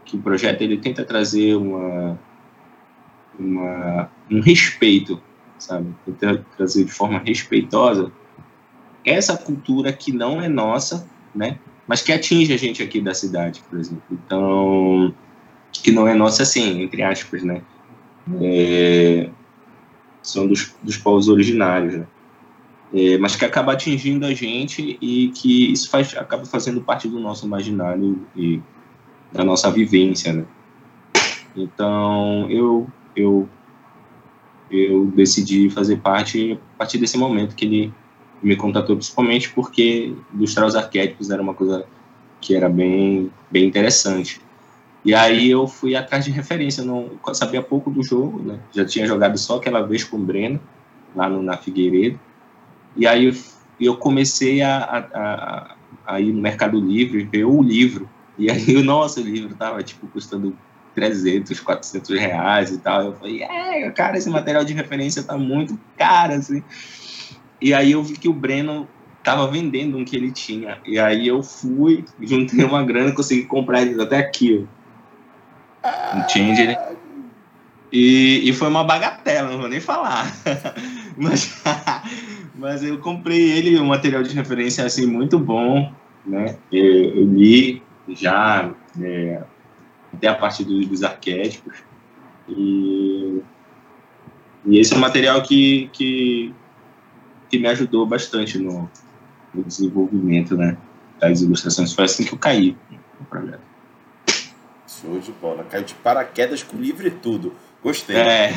[0.06, 2.18] que o projeto ele tenta trazer uma,
[3.38, 5.20] uma um respeito,
[5.58, 5.94] sabe?
[6.06, 8.12] Tenta trazer de forma respeitosa
[9.04, 11.58] essa cultura que não é nossa, né?
[11.88, 14.04] Mas que atinge a gente aqui da cidade, por exemplo.
[14.12, 15.14] Então,
[15.72, 17.62] que não é nossa assim, entre aspas, né?
[18.42, 19.30] É,
[20.22, 22.08] são dos, dos povos originários, né?
[22.94, 27.20] É, mas que acaba atingindo a gente e que isso faz, acaba fazendo parte do
[27.20, 28.62] nosso imaginário e
[29.32, 30.46] da nossa vivência, né?
[31.56, 33.48] Então, eu, eu,
[34.72, 37.94] eu decidi fazer parte a partir desse momento que ele
[38.42, 41.86] me contatou principalmente porque ilustrar os arquétipos era uma coisa
[42.42, 44.42] que era bem, bem interessante.
[45.04, 48.60] E aí eu fui atrás de referência, não sabia pouco do jogo, né?
[48.72, 50.60] Já tinha jogado só aquela vez com o Breno,
[51.16, 52.20] lá no, na Figueiredo.
[52.96, 53.34] E aí eu,
[53.80, 54.78] eu comecei a,
[55.14, 55.76] a,
[56.08, 58.10] a, ir no Mercado Livre, ver o livro.
[58.38, 60.58] E aí o nosso livro tava, tipo, custando
[60.96, 63.06] 300, 400 reais e tal.
[63.06, 66.64] Eu falei, é, cara, esse material de referência tá muito caro, assim.
[67.66, 68.88] E aí eu vi que o Breno
[69.24, 70.78] tava vendendo um que ele tinha.
[70.86, 74.68] E aí eu fui, juntei uma grana, consegui comprar ele até aqui,
[75.84, 76.16] ó.
[76.16, 76.78] Um Changer.
[77.92, 80.32] E, e foi uma bagatela, não vou nem falar.
[81.18, 81.60] mas,
[82.54, 85.92] mas eu comprei ele, um material de referência assim muito bom,
[86.24, 86.58] né?
[86.72, 88.70] Eu, eu li já
[89.02, 89.42] é,
[90.14, 91.80] até a parte dos, dos arquétipos.
[92.48, 93.42] E,
[94.68, 96.54] e esse é um material que, que,
[97.50, 98.90] que me ajudou bastante no,
[99.54, 100.78] no desenvolvimento né,
[101.20, 101.94] das ilustrações.
[101.94, 102.78] Foi assim que eu caí
[103.20, 103.62] no projeto.
[104.88, 105.64] Show de bola.
[105.64, 107.54] Caiu de paraquedas com livro e tudo.
[107.84, 108.16] Gostei.
[108.16, 108.52] É,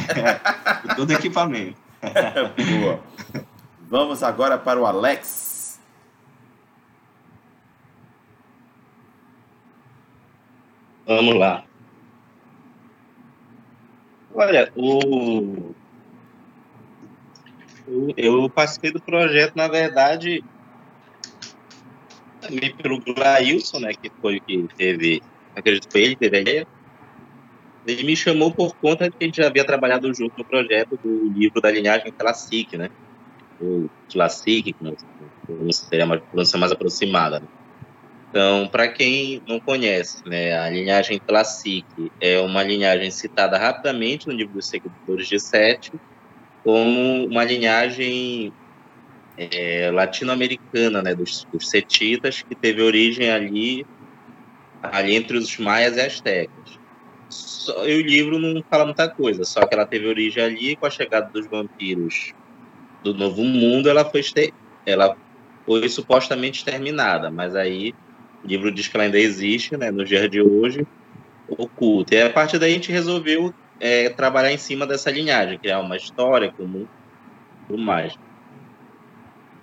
[0.97, 1.77] todo equipamento.
[2.81, 3.01] Boa.
[3.89, 5.81] Vamos agora para o Alex.
[11.07, 11.65] Vamos lá.
[14.35, 15.75] Olha, o
[17.89, 20.45] eu, eu participei do projeto, na verdade,
[22.41, 25.23] também pelo Glailson, né, que foi o que teve,
[25.57, 26.67] acredito que foi ele, teve a ideia.
[27.87, 30.99] Ele me chamou por conta de que a gente já havia trabalhado junto no projeto
[31.03, 32.91] do livro da linhagem Classic, né?
[33.61, 37.41] O Classic, que seria uma pronúncia mais aproximada.
[37.41, 37.47] Né?
[38.31, 41.87] Então, para quem não conhece, né, a linhagem Classic
[42.21, 45.93] é uma linhagem citada rapidamente no livro dos Seguidores de Sete,
[46.65, 48.53] como uma linhagem
[49.37, 53.87] é, latino-americana, né, dos, dos setitas, que teve origem ali,
[54.83, 56.79] ali entre os maias e astecas.
[57.29, 60.87] Só, e o livro não fala muita coisa, só que ela teve origem ali com
[60.87, 62.33] a chegada dos vampiros
[63.05, 64.23] do Novo Mundo, ela foi
[64.85, 65.17] ela
[65.65, 67.95] foi supostamente exterminada, mas aí
[68.43, 70.87] o livro diz que ela ainda existe, né, nos dias de hoje,
[71.47, 72.15] oculta.
[72.15, 75.97] E a partir daí a gente resolveu é, trabalhar em cima dessa linhagem, criar uma
[75.97, 76.87] história comum,
[77.67, 78.15] tudo mais.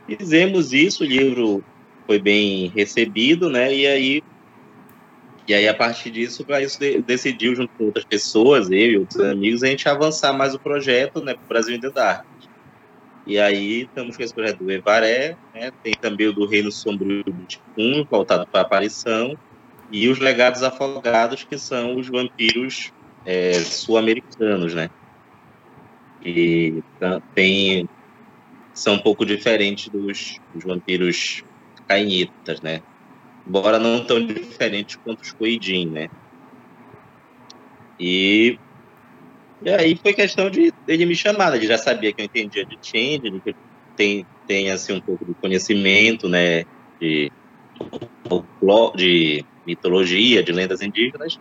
[0.08, 1.63] Fizemos isso, o livro
[2.06, 3.73] foi bem recebido, né?
[3.73, 4.23] E aí,
[5.47, 9.19] e aí a partir disso, para isso decidiu junto com outras pessoas, eu e outros
[9.19, 12.25] amigos, a gente avançar mais o projeto, né, para o Brasil the Dark.
[13.28, 15.71] E aí estamos com esse projeto do Evaré, né?
[15.82, 19.36] tem também o do Reino Sombrio do Ticum, voltado para a aparição,
[19.91, 22.91] e os Legados Afogados, que são os vampiros
[23.25, 24.88] é, sul-americanos, né?
[26.21, 26.81] E
[27.33, 27.88] tem,
[28.73, 31.43] são um pouco diferentes dos, dos vampiros
[31.88, 32.81] cainitas, né?
[33.45, 36.07] Embora não tão diferentes quanto os Coidin, né?
[37.99, 38.59] E
[39.61, 41.57] e aí foi questão de ele me chamar, né?
[41.57, 43.55] ele já sabia que eu entendia de change, que
[43.95, 46.63] tem, tem assim um pouco de conhecimento, né,
[47.01, 47.31] de,
[48.95, 51.38] de mitologia, de lendas indígenas.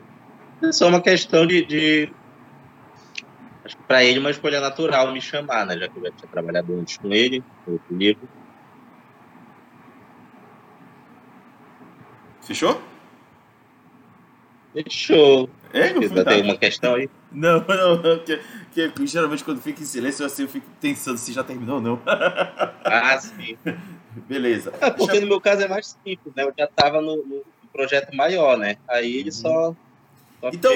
[0.68, 2.12] É só uma questão de, de
[3.64, 6.28] acho que para ele uma escolha natural me chamar, né, já que eu já tinha
[6.30, 8.28] trabalhado antes com ele, outro livro.
[12.42, 12.80] Fechou?
[14.74, 15.48] Fechou.
[15.72, 17.08] É, não Tem uma questão aí?
[17.32, 18.18] Não, não, não.
[18.20, 18.38] Que,
[18.90, 22.02] que, geralmente quando fica em silêncio, assim, eu fico pensando se já terminou ou não.
[22.84, 23.56] Ah, sim.
[24.28, 24.72] Beleza.
[24.80, 25.20] É, porque Deixa...
[25.22, 26.44] no meu caso é mais simples, né?
[26.44, 28.76] Eu já estava no, no, projeto maior, né?
[28.86, 29.32] Aí ele uhum.
[29.32, 29.76] só.
[30.52, 30.72] Então,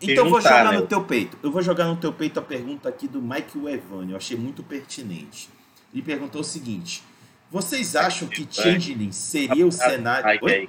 [0.00, 0.78] então eu vou jogar né?
[0.78, 1.38] no teu peito.
[1.42, 4.12] Eu vou jogar no teu peito a pergunta aqui do Mike Evani.
[4.12, 5.48] Eu achei muito pertinente.
[5.92, 7.02] Ele perguntou o seguinte:
[7.50, 10.40] Vocês acham que Changeling seria o cenário.
[10.42, 10.68] Oi?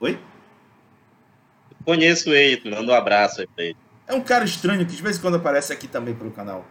[0.00, 0.18] Oi?
[1.84, 3.76] Conheço ele, manda um abraço aí pra ele.
[4.06, 6.66] É um cara estranho que de vez em quando aparece aqui também pelo canal.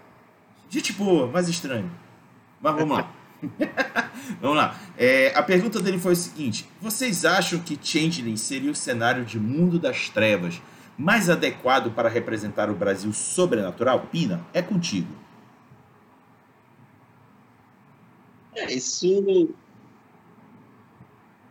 [0.70, 1.92] Gente boa, mas estranho.
[2.62, 3.12] Mas vamos lá.
[4.40, 4.80] vamos lá.
[4.98, 9.40] É, a pergunta dele foi o seguinte: Vocês acham que Changeling seria o cenário de
[9.40, 10.62] Mundo das Trevas
[10.98, 14.08] mais adequado para representar o Brasil sobrenatural?
[14.12, 15.14] Pina, é contigo.
[18.56, 19.50] É, isso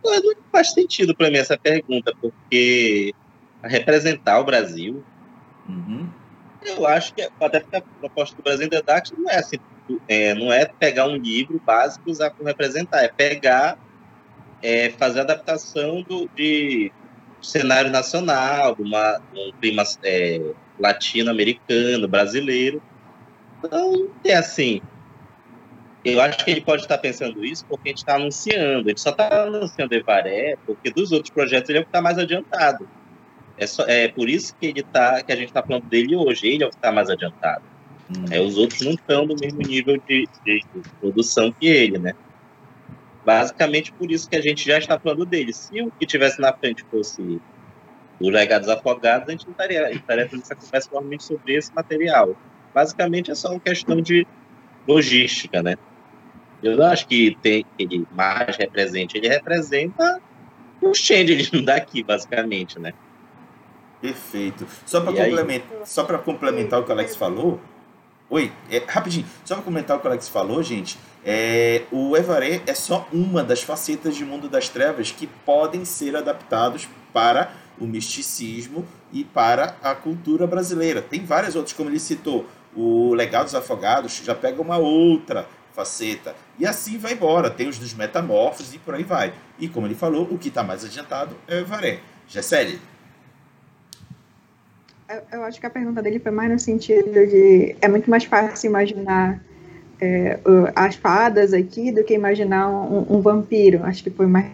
[0.04, 3.14] não faz sentido para mim essa pergunta, porque
[3.62, 5.04] representar o Brasil.
[5.68, 6.08] Uhum.
[6.62, 9.58] Eu acho que até a proposta do Brasil The Dark não é assim,
[10.08, 13.78] é, não é pegar um livro básico e usar para representar, é pegar,
[14.62, 16.92] é, fazer adaptação do, de
[17.40, 20.40] cenário nacional, de uma, um clima é,
[20.78, 22.82] latino-americano, brasileiro.
[23.58, 24.80] Então, é assim.
[26.02, 28.88] Eu acho que ele pode estar pensando isso porque a gente está anunciando.
[28.88, 32.18] Gente só está anunciando Evaré porque dos outros projetos ele é o que está mais
[32.18, 32.88] adiantado.
[33.58, 36.46] É, só, é por isso que ele tá, que a gente está falando dele hoje.
[36.46, 37.62] Ele é o que está mais adiantado.
[38.10, 38.24] Hum.
[38.30, 40.64] É, os outros não estão no mesmo nível de, de,
[41.00, 42.14] produção que ele, né?
[43.24, 45.52] Basicamente por isso que a gente já está falando dele.
[45.52, 47.40] Se o que tivesse na frente fosse
[48.20, 52.36] os legados afogados, a gente não estaria, estaria fazendo essa conversa normalmente sobre esse material.
[52.74, 54.26] Basicamente é só uma questão de
[54.86, 55.76] logística, né?
[56.62, 60.20] Eu não acho que tem ele mais represente, ele representa
[60.80, 62.92] o change daqui, basicamente, né?
[64.00, 64.66] Perfeito.
[64.86, 67.60] Só para complementar, só complementar o que o Alex falou.
[68.30, 69.26] Oi, é, rapidinho.
[69.44, 70.96] Só para comentar o que o Alex falou, gente.
[71.24, 76.14] É, o Evaré é só uma das facetas de Mundo das Trevas que podem ser
[76.14, 81.02] adaptados para o misticismo e para a cultura brasileira.
[81.02, 86.36] Tem várias outras, como ele citou, o Legado dos Afogados já pega uma outra faceta.
[86.56, 87.50] E assim vai embora.
[87.50, 89.34] Tem os dos metamorfos e por aí vai.
[89.58, 91.98] E como ele falou, o que está mais adiantado é o Evaré.
[92.28, 92.80] Gessele,
[95.32, 98.68] eu acho que a pergunta dele foi mais no sentido de é muito mais fácil
[98.68, 99.40] imaginar
[100.00, 100.38] é,
[100.74, 103.84] as fadas aqui do que imaginar um, um, vampiro.
[103.84, 104.50] Acho que foi mais.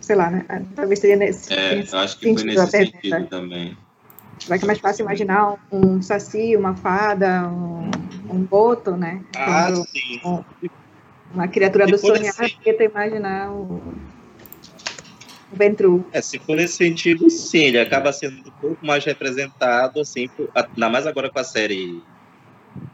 [0.00, 0.44] Sei lá, né?
[0.74, 1.52] Talvez seria nesse.
[1.52, 3.26] É, nesse eu acho que foi nesse sentido né?
[3.28, 3.76] também.
[4.48, 7.90] Vai que é mais fácil imaginar um, um saci, uma fada, um,
[8.30, 9.22] um boto, né?
[9.34, 10.20] Ah, Quando, sim.
[10.24, 10.42] Um,
[11.34, 13.80] uma criatura do sonhar do que tu imaginar um
[15.56, 16.06] Ventru.
[16.12, 20.88] É, se for nesse sentido, sim, ele acaba sendo um pouco mais representado, assim, ainda
[20.88, 22.02] mais agora com a série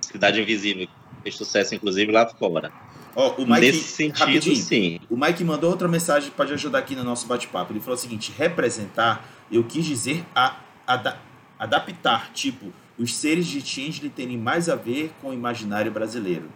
[0.01, 2.73] Cidade Invisível, que fez sucesso, inclusive, lá fora.
[3.15, 5.01] Oh, o Mike, Nesse sentido, sim.
[5.11, 7.73] O Mike mandou outra mensagem para ajudar aqui no nosso bate-papo.
[7.73, 11.17] Ele falou o seguinte: representar, eu quis dizer a, a,
[11.59, 16.51] adaptar, tipo, os seres de Tinsley terem mais a ver com o imaginário brasileiro.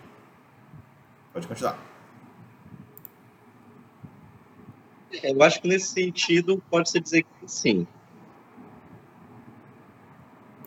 [1.33, 1.86] Pode continuar.
[5.23, 7.87] Eu acho que nesse sentido pode-se dizer que sim.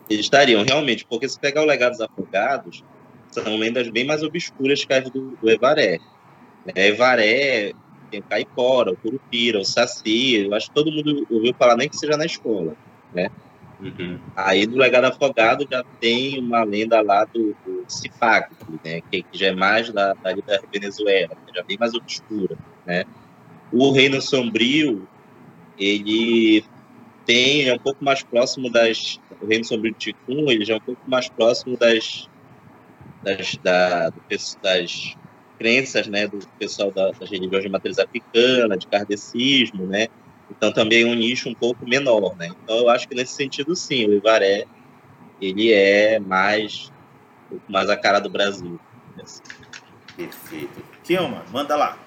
[0.08, 2.82] Eles estariam realmente, porque se pegar o Legado dos Afogados,
[3.30, 5.98] são lendas bem mais obscuras que as do, do Evaré.
[6.74, 7.72] É, Evaré
[8.10, 10.46] Tem o caipora, o curupira, o saci.
[10.46, 12.74] Eu acho que todo mundo ouviu falar, nem que seja na escola,
[13.14, 13.30] né?
[13.80, 14.18] Uhum.
[14.36, 18.50] Aí do Legado Afogado já tem uma lenda lá do, do Cifac,
[18.84, 19.00] né?
[19.10, 23.04] Que, que, já é mais da, da, da Venezuela, já é bem mais obscura, né?
[23.72, 25.06] O Reino Sombrio,
[25.78, 26.64] ele
[27.24, 29.20] tem, é um pouco mais próximo das...
[29.40, 32.28] O Reino Sombrio de Ticum, ele já é um pouco mais próximo das...
[33.22, 34.12] das, da,
[34.62, 35.16] das
[35.58, 36.26] crenças, né?
[36.26, 40.08] Do pessoal da, das religiões de matriz africana, de kardecismo, né?
[40.50, 42.50] Então também é um nicho um pouco menor, né?
[42.64, 44.64] Então eu acho que nesse sentido sim, o Ivaré
[45.40, 46.90] ele é mais
[47.68, 48.80] mais a cara do Brasil.
[50.16, 50.82] Perfeito.
[51.04, 51.98] Kielma, manda lá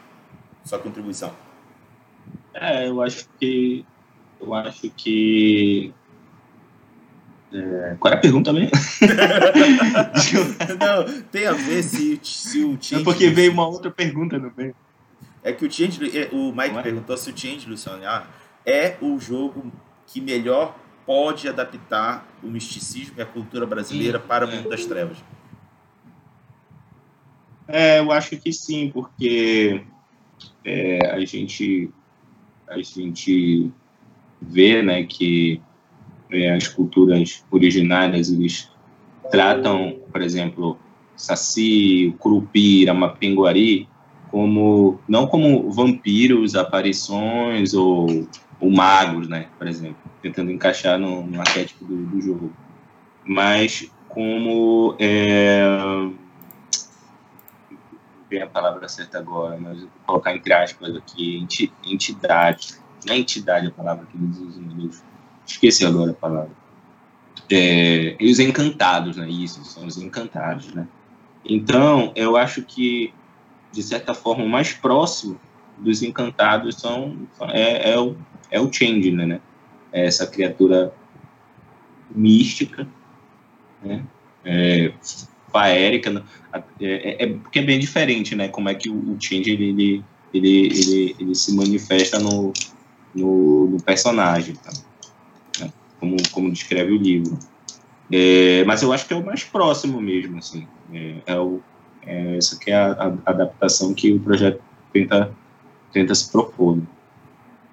[0.64, 1.32] sua contribuição.
[2.54, 3.84] É, eu acho que
[4.40, 5.94] eu acho que
[7.54, 8.72] é, qual é a pergunta mesmo?
[10.80, 13.02] Não, tem a ver se, se o Change...
[13.02, 14.76] É porque veio uma outra pergunta no meio.
[15.44, 16.82] É que o Change, é, o Mike é?
[16.82, 18.26] perguntou se o Change, Luciano, ah,
[18.66, 19.72] é o jogo
[20.08, 20.76] que melhor
[21.06, 25.18] pode adaptar o misticismo e a cultura brasileira sim, para o mundo das trevas.
[27.68, 29.84] É, eu acho que sim, porque
[30.66, 31.92] é, a gente
[32.74, 33.72] a gente
[34.42, 35.62] vê, né, que
[36.32, 38.70] é, as culturas originárias eles
[39.32, 40.78] tratam, por exemplo,
[41.16, 43.88] Saci, Curupira, Mapinguari,
[44.32, 48.28] como não como vampiros, aparições ou,
[48.60, 52.52] ou magos, né, por exemplo, tentando encaixar no, no arquétipo do, do jogo,
[53.26, 55.64] mas como é,
[58.40, 61.46] não a palavra certa agora, mas vou colocar entre aspas aqui,
[61.86, 62.76] entidade,
[63.06, 65.04] não é entidade a palavra que eles usam, eles,
[65.46, 66.52] esqueci agora a palavra,
[67.52, 70.88] é, e os encantados, né, isso, são os encantados, né,
[71.46, 73.14] então eu acho que
[73.74, 75.40] de certa forma, o mais próximo
[75.80, 78.16] dos encantados são, é, é, o,
[78.52, 79.42] é o Changeling, né?
[79.92, 80.94] É essa criatura
[82.16, 82.88] mística,
[83.82, 84.06] né?
[84.46, 84.94] É,
[85.54, 88.48] faérica, é, é, é, porque é bem diferente, né?
[88.48, 92.52] Como é que o, o Change ele, ele, ele, ele, se manifesta no,
[93.14, 94.72] no, no personagem, tá?
[95.60, 95.72] Né?
[96.00, 97.38] como, como descreve o livro.
[98.12, 100.68] É, mas eu acho que é o mais próximo mesmo, assim.
[100.92, 101.62] É, é o,
[102.02, 105.32] é, essa que é a, a, adaptação que o projeto tenta,
[105.92, 106.78] tenta se propor.
[106.78, 106.84] Né?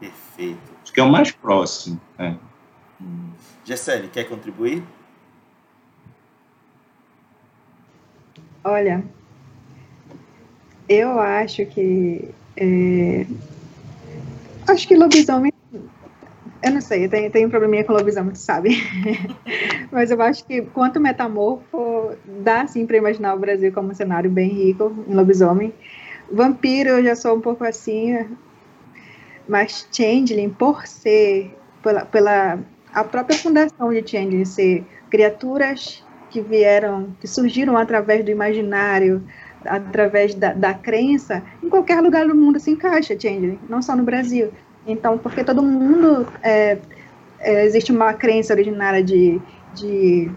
[0.01, 0.59] Perfeito.
[0.83, 2.01] Acho que é o mais próximo.
[2.18, 2.35] É.
[3.01, 3.31] Hum.
[3.64, 4.83] Gessele, quer contribuir?
[8.65, 9.03] Olha,
[10.89, 12.35] eu acho que.
[12.57, 13.27] É,
[14.69, 15.51] acho que lobisomem
[16.63, 18.71] eu não sei, eu tenho, tenho um probleminha com lobisomem, tu sabe?
[19.91, 24.31] Mas eu acho que quanto metamorfo, dá sim para imaginar o Brasil como um cenário
[24.31, 25.75] bem rico em lobisomem.
[26.31, 28.15] Vampiro eu já sou um pouco assim,
[29.49, 32.59] mas Changeling, por ser, pela, pela
[32.93, 39.22] a própria fundação de Changeling ser criaturas que vieram, que surgiram através do imaginário,
[39.64, 44.03] através da, da crença, em qualquer lugar do mundo se encaixa Changeling, não só no
[44.03, 44.51] Brasil.
[44.87, 46.78] Então, porque todo mundo é,
[47.39, 49.41] é, existe uma crença originária de,
[49.74, 50.31] de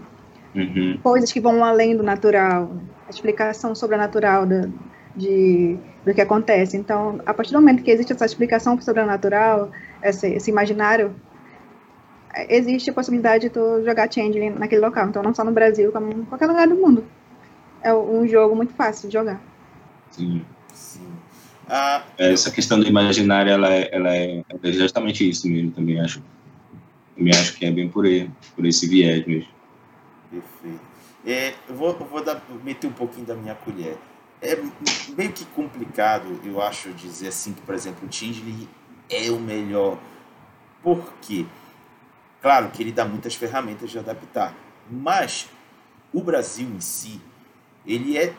[0.53, 0.99] uhum.
[1.01, 2.71] coisas que vão além do natural,
[3.07, 4.67] a explicação sobrenatural da,
[5.15, 6.75] de, do que acontece.
[6.75, 9.71] Então, a partir do momento que existe essa explicação sobrenatural,
[10.01, 11.15] esse, esse imaginário,
[12.49, 15.07] existe a possibilidade de tu jogar Changeling naquele local.
[15.07, 17.05] Então, não só no Brasil, como em qualquer lugar do mundo.
[17.81, 19.41] É um jogo muito fácil de jogar.
[20.09, 20.43] Sim.
[21.67, 26.21] Ah, Essa questão do imaginário, ela é, ela é, é justamente isso mesmo, também acho.
[27.15, 29.49] Também acho que é bem por, aí, por esse viés mesmo.
[30.29, 30.81] Perfeito.
[31.25, 33.97] É, eu vou, eu vou dar, meter um pouquinho da minha colher.
[34.41, 34.57] É
[35.15, 38.67] meio que complicado, eu acho, dizer assim que, por exemplo, o Tingely
[39.09, 39.97] é o melhor.
[40.81, 41.45] Por quê?
[42.43, 44.53] Claro que ele dá muitas ferramentas de adaptar,
[44.91, 45.47] mas
[46.11, 47.21] o Brasil em si,
[47.87, 48.33] ele é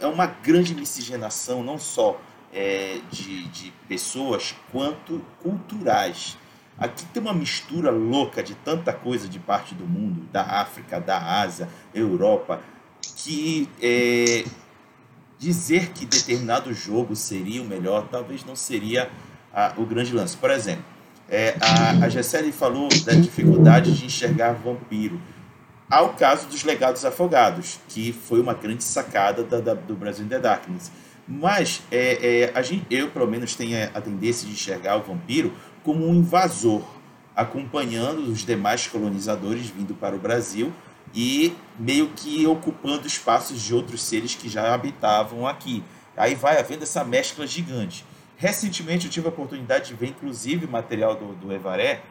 [0.00, 2.20] é uma grande miscigenação, não só
[2.52, 6.36] é, de, de pessoas, quanto culturais.
[6.76, 11.40] Aqui tem uma mistura louca de tanta coisa de parte do mundo, da África, da
[11.40, 12.60] Ásia, Europa,
[13.16, 14.44] que é,
[15.38, 19.10] dizer que determinado jogo seria o melhor talvez não seria
[19.52, 20.36] a, o grande lance.
[20.36, 20.95] Por exemplo,
[21.28, 25.20] é, a, a Gessele falou da dificuldade de enxergar vampiro
[25.88, 30.28] ao caso dos Legados Afogados, que foi uma grande sacada da, da, do Brasil in
[30.28, 30.90] the Darkness.
[31.28, 35.52] Mas é, é, a gente, eu, pelo menos, tenho a tendência de enxergar o vampiro
[35.82, 36.82] como um invasor,
[37.34, 40.72] acompanhando os demais colonizadores vindo para o Brasil
[41.14, 45.82] e meio que ocupando espaços de outros seres que já habitavam aqui.
[46.16, 48.04] Aí vai havendo essa mescla gigante.
[48.36, 52.02] Recentemente eu tive a oportunidade de ver, inclusive, material do, do Evaré,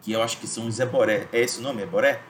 [0.00, 1.28] que eu acho que são os Eboré.
[1.32, 2.22] É esse o nome, Eboré?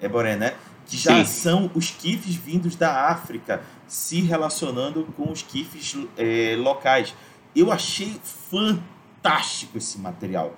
[0.00, 0.54] Eboré, né?
[0.86, 1.24] Que já Sim.
[1.24, 7.14] são os kifs vindos da África se relacionando com os kifs é, locais.
[7.54, 10.54] Eu achei fantástico esse material.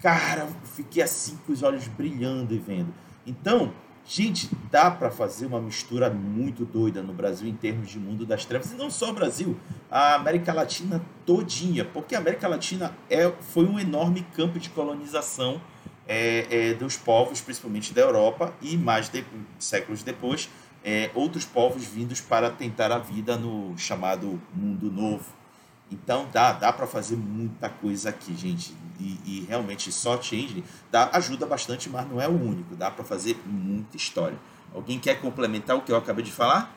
[0.00, 2.92] Cara, fiquei assim com os olhos brilhando e vendo.
[3.26, 3.72] Então,
[4.06, 8.44] gente, dá para fazer uma mistura muito doida no Brasil em termos de mundo das
[8.44, 8.72] trevas.
[8.72, 9.56] E não só o Brasil,
[9.90, 11.84] a América Latina todinha.
[11.84, 15.60] Porque a América Latina é, foi um enorme campo de colonização
[16.06, 19.24] é, é, dos povos, principalmente da Europa, e mais de,
[19.58, 20.48] séculos depois,
[20.84, 25.43] é, outros povos vindos para tentar a vida no chamado Mundo Novo.
[25.90, 28.74] Então dá, dá para fazer muita coisa aqui, gente.
[28.98, 32.76] E, e, realmente só Change dá, ajuda bastante, mas não é o único.
[32.76, 34.36] Dá para fazer muita história.
[34.74, 36.74] Alguém quer complementar o que eu acabei de falar?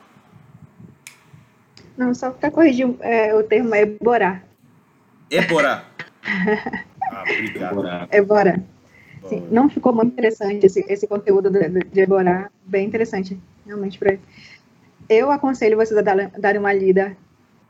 [1.96, 4.44] Não, só para corrigir é, o termo é eborar.
[5.30, 5.88] Eborar.
[6.22, 7.82] ah, obrigado.
[9.26, 13.98] Sim, não ficou muito interessante esse, esse conteúdo de, de Eborá, bem interessante, realmente.
[13.98, 14.16] Pra...
[15.08, 17.16] Eu aconselho vocês a dar, darem uma lida.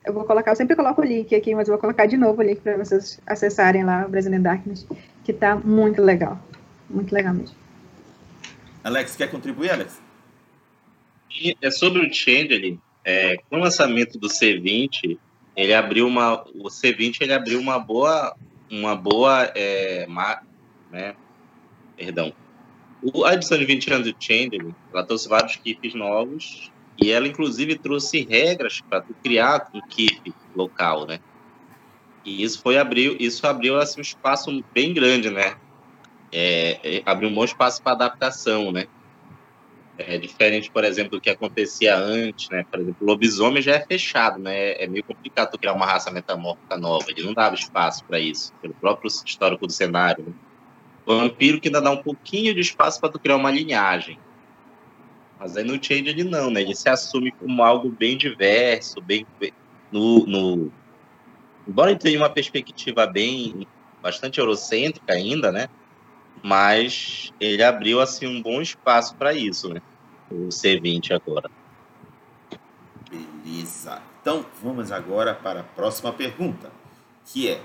[0.09, 2.41] Eu vou colocar, eu sempre coloco o link aqui, mas eu vou colocar de novo
[2.41, 4.87] o link para vocês acessarem lá o Brazilian Darkness,
[5.23, 6.41] que está muito legal.
[6.89, 7.55] Muito legal mesmo.
[8.83, 10.01] Alex, quer contribuir, Alex?
[11.61, 15.19] É sobre o Chandler, é, com o lançamento do C20,
[15.55, 18.35] ele abriu uma, o C20 ele abriu uma boa,
[18.71, 20.07] uma boa, é,
[20.91, 21.15] né,
[21.99, 22.33] perdão.
[23.03, 27.29] O, a edição de 20 anos de Chandler, ela trouxe vários kits novos e ela,
[27.29, 31.21] inclusive, trouxe regras para criar um kit local, né?
[32.25, 35.57] E isso foi abriu, isso abriu assim, um espaço bem grande, né?
[36.33, 38.87] É, é, abriu um bom espaço para adaptação, né?
[39.97, 42.65] É diferente, por exemplo, do que acontecia antes, né?
[42.71, 44.73] Por exemplo, o lobisomem já é fechado, né?
[44.73, 47.07] É meio complicado criar uma raça metamórfica nova.
[47.09, 50.25] Ele não dava espaço para isso, pelo próprio histórico do cenário.
[50.27, 50.35] Né?
[51.07, 54.19] Vampiro que ainda dá um pouquinho de espaço para tu criar uma linhagem.
[55.39, 56.63] Mas aí no Change ele não, né?
[56.63, 59.27] Ele se assume como algo bem diverso, bem
[59.91, 60.73] no, no...
[61.67, 63.67] embora ele tenha uma perspectiva bem
[64.03, 65.69] bastante eurocêntrica ainda, né?
[66.43, 69.81] Mas ele abriu assim um bom espaço para isso, né?
[70.31, 71.51] O C20 agora.
[73.11, 74.03] Beleza.
[74.21, 76.71] Então vamos agora para a próxima pergunta,
[77.25, 77.61] que é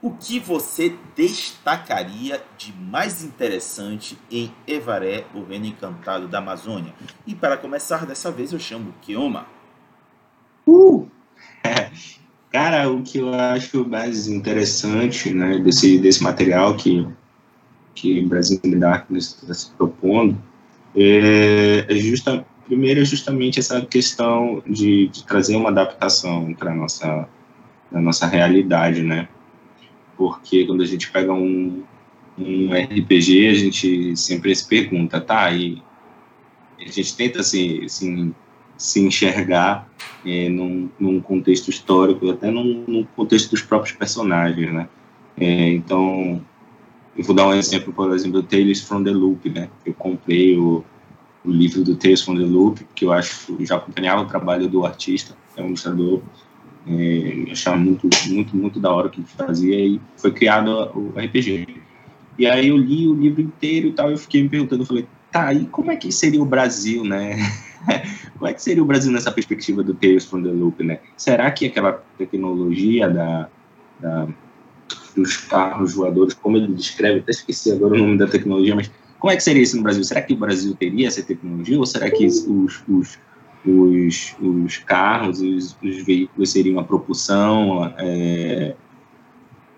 [0.00, 6.94] o que você destacaria de mais interessante em Evaré, o reino encantado da Amazônia?
[7.26, 9.46] E para começar, dessa vez eu chamo Kioma.
[10.66, 11.08] Uh!
[12.50, 17.06] Cara, o que eu acho mais interessante né, desse, desse material que,
[17.94, 20.38] que Brasil Darkness está se propondo
[20.96, 26.74] é, é justa, primeiro é justamente essa questão de, de trazer uma adaptação para a
[26.74, 27.28] nossa,
[27.92, 29.28] nossa realidade, né?
[30.18, 31.84] Porque quando a gente pega um,
[32.36, 35.80] um RPG, a gente sempre se pergunta, tá, e
[36.80, 38.34] a gente tenta se, se,
[38.76, 39.88] se enxergar
[40.26, 44.88] é, num, num, contexto histórico, até num, num, contexto dos próprios personagens, né?
[45.36, 46.44] É, então,
[47.16, 49.68] eu vou dar um exemplo, por exemplo, do Tales from the Loop, né?
[49.86, 50.84] Eu comprei o,
[51.44, 54.84] o livro do Tales from the Loop, que eu acho, já acompanhava o trabalho do
[54.84, 56.22] artista, é um ilustrador
[56.88, 61.66] é, achava muito, muito, muito da hora o que fazia e foi criado o RPG.
[62.38, 65.06] E aí eu li o livro inteiro e tal, eu fiquei me perguntando, eu falei,
[65.30, 67.36] tá, e como é que seria o Brasil, né?
[68.38, 71.00] como é que seria o Brasil nessa perspectiva do Tales from the Loop, né?
[71.16, 73.48] Será que aquela tecnologia da,
[74.00, 74.28] da
[75.14, 79.32] dos carros voadores, como ele descreve, até esqueci agora o nome da tecnologia, mas como
[79.32, 80.04] é que seria isso no Brasil?
[80.04, 82.46] Será que o Brasil teria essa tecnologia ou será que os,
[82.88, 83.18] os
[83.68, 88.74] os, os carros, os, os veículos seriam a propulsão, é,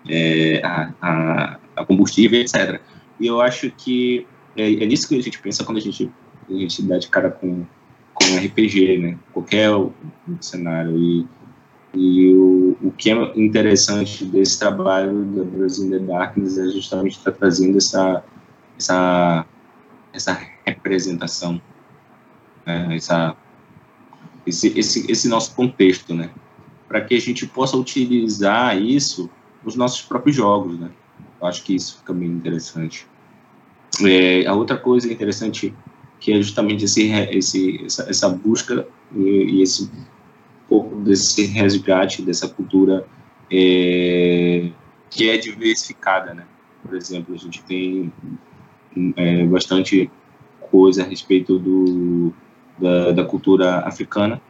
[0.07, 2.81] é, a, a, a, combustível, etc.
[3.19, 4.25] E eu acho que
[4.55, 6.11] é, é, nisso que a gente pensa quando a gente,
[6.49, 7.65] a gente dá de cara com,
[8.13, 9.17] com RPG, né?
[9.33, 9.69] Qualquer
[10.39, 10.97] cenário.
[10.97, 11.27] E,
[11.93, 17.31] e o, o que é interessante desse trabalho da Brasil the Darkness é justamente estar
[17.31, 18.23] tá trazendo essa,
[18.77, 19.45] essa,
[20.13, 21.61] essa representação,
[22.65, 22.95] né?
[22.95, 23.35] essa
[24.45, 26.31] esse, esse, esse nosso contexto, né?
[26.87, 29.29] Para que a gente possa utilizar isso
[29.63, 30.89] nos nossos próprios jogos, né?
[31.39, 33.07] Eu acho que isso fica bem interessante.
[34.03, 35.73] É, a outra coisa interessante
[36.19, 39.89] que é justamente esse, esse, essa, essa busca e, e, esse
[40.69, 43.05] pouco desse resgate dessa cultura
[43.51, 44.69] é,
[45.09, 46.45] que é diversificada, né?
[46.83, 48.13] Por exemplo, a gente tem
[49.15, 50.09] é, bastante
[50.59, 52.31] coisa a respeito do
[52.81, 54.41] da, da cultura africana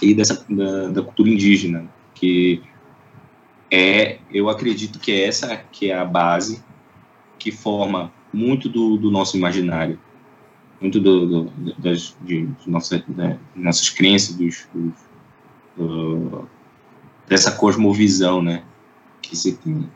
[0.00, 2.62] e dessa, da, da, cultura indígena, porque
[3.70, 6.64] é, eu acredito que é essa que é a base
[7.38, 9.98] que forma muito do, do nosso imaginário,
[10.80, 14.92] muito do, do das de nossa, né, nossas crenças, dos, dos,
[15.76, 16.48] do,
[17.28, 18.62] dessa cosmovisão, né,
[19.20, 19.88] que se tem.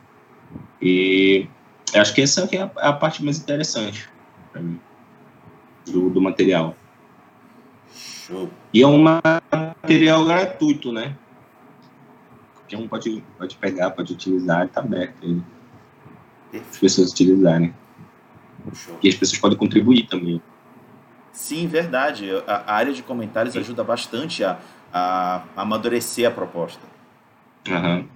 [0.81, 1.47] E
[1.95, 4.07] acho que essa é a, a parte mais interessante
[4.51, 4.79] para mim
[5.85, 6.75] do, do material.
[8.73, 11.15] E é um material gratuito, né?
[12.55, 15.41] Qualquer um pode, pode pegar, pode utilizar, está aberto aí.
[16.59, 17.73] As pessoas utilizarem.
[18.73, 18.97] Show.
[19.03, 20.41] E as pessoas podem contribuir também.
[21.31, 22.29] Sim, verdade.
[22.47, 23.59] A, área de comentários Sim.
[23.59, 24.59] ajuda bastante a,
[24.91, 26.81] a, amadurecer a proposta.
[27.67, 28.07] Uhum.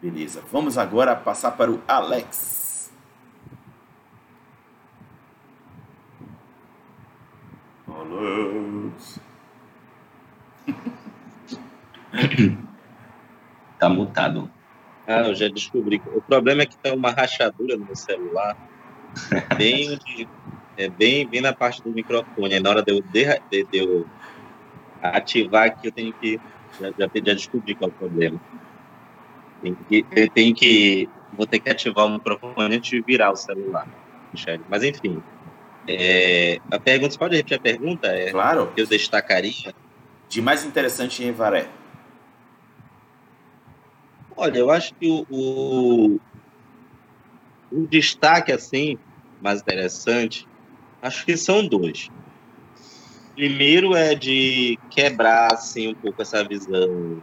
[0.00, 0.42] Beleza.
[0.52, 2.63] Vamos agora passar para o Alex.
[13.78, 14.50] Tá mutado.
[15.06, 16.02] Ah, eu já descobri.
[16.06, 18.56] O problema é que tem uma rachadura no meu celular.
[19.58, 20.28] Bem onde,
[20.76, 22.54] é bem, bem na parte do microfone.
[22.54, 24.08] Aí na hora de eu, de, de, de eu
[25.00, 26.40] ativar aqui, eu tenho que.
[26.80, 28.40] Já, já, já descobri qual é o problema.
[29.60, 31.10] Tem que, eu tenho que.
[31.32, 33.86] Vou ter que ativar o microfone antes de virar o celular.
[34.68, 35.22] Mas enfim.
[35.86, 38.06] É, a pergunta, você pode repetir a pergunta?
[38.08, 38.72] É, claro.
[38.72, 39.74] Que eu destacaria.
[40.28, 41.68] De mais interessante em Varé.
[44.36, 46.20] Olha, eu acho que o, o,
[47.70, 48.98] o destaque, assim,
[49.40, 50.46] mais interessante,
[51.02, 52.08] acho que são dois.
[53.34, 57.22] Primeiro é de quebrar, assim, um pouco essa visão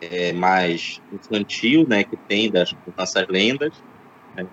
[0.00, 3.82] é, mais infantil, né, que tem das nossas lendas,
[4.36, 4.46] né?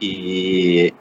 [0.00, 0.92] E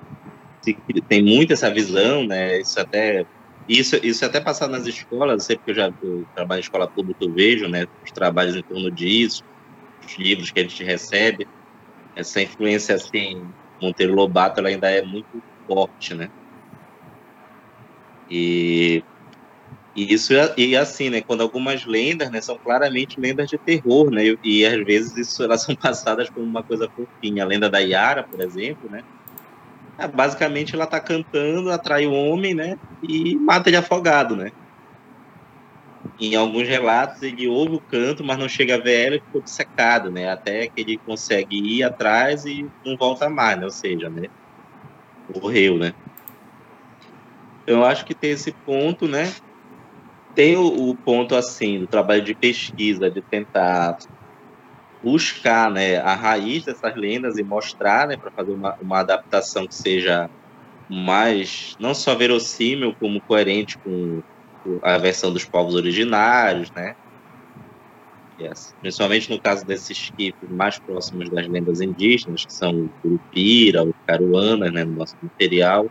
[1.07, 3.25] tem muito essa visão, né, isso até
[3.67, 7.23] isso, isso até passado nas escolas, sempre que eu já eu trabalho em escola pública,
[7.23, 9.43] eu vejo, né, os trabalhos em torno disso,
[10.05, 11.47] os livros que a gente recebe,
[12.15, 13.49] essa influência, assim,
[13.81, 16.27] Monteiro Lobato, ela ainda é muito forte, né?
[18.29, 19.03] E,
[19.95, 24.25] e isso, e assim, né, quando algumas lendas, né, são claramente lendas de terror, né,
[24.25, 27.43] e, e às vezes isso, elas são passadas como uma coisa fofinha.
[27.43, 29.01] A lenda da Yara, por exemplo, né,
[30.13, 32.75] basicamente ela tá cantando, atrai o homem, né?
[33.01, 34.51] E mata ele afogado, né?
[36.19, 39.41] Em alguns relatos ele ouve o canto, mas não chega a ver ela e ficou
[39.45, 40.29] secado, né?
[40.29, 43.65] Até que ele consegue ir atrás e não volta mais, né?
[43.65, 44.27] Ou seja, né?
[45.27, 45.93] Morreu, né?
[47.63, 49.33] Então, eu acho que tem esse ponto, né?
[50.35, 53.97] Tem o, o ponto, assim, do trabalho de pesquisa, de tentar
[55.03, 59.75] buscar né, a raiz dessas lendas e mostrar, né, para fazer uma, uma adaptação que
[59.75, 60.29] seja
[60.89, 64.21] mais, não só verossímil, como coerente com
[64.83, 66.93] a versão dos povos originários, né?
[68.39, 68.75] Yes.
[68.81, 73.93] Principalmente no caso desses skifs mais próximos das lendas indígenas, que são o Curupira, o
[74.05, 75.89] Caruana, né, no nosso material.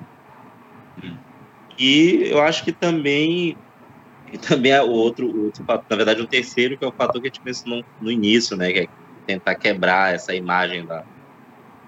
[1.78, 3.56] E eu acho que também
[4.32, 7.20] e também é o outro, o outro na verdade, um terceiro, que é o fator
[7.20, 8.72] que a gente mencionou no início, né?
[8.72, 8.86] Que é
[9.26, 11.04] tentar quebrar essa imagem da,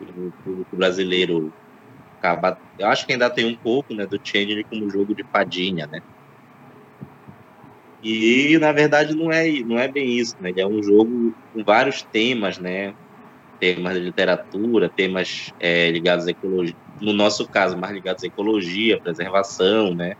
[0.00, 1.52] do público brasileiro.
[2.18, 5.86] Acaba, eu acho que ainda tem um pouco né, do Change como jogo de padinha,
[5.90, 6.00] né?
[8.02, 10.50] E, na verdade, não é, não é bem isso, né?
[10.50, 12.94] Ele é um jogo com vários temas, né?
[13.60, 19.00] Temas de literatura, temas é, ligados à ecologia, no nosso caso, mais ligados à ecologia,
[19.00, 20.14] preservação, né?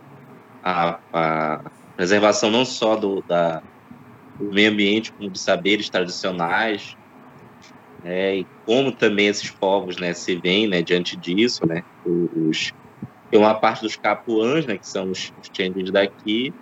[0.62, 1.61] A, a
[1.97, 3.62] preservação não só do, da,
[4.38, 6.95] do meio ambiente, como de saberes tradicionais,
[8.03, 12.72] né, e como também esses povos né, se veem né, diante disso, né, os,
[13.30, 16.53] tem uma parte dos capuãs, né, que são os, os changes daqui,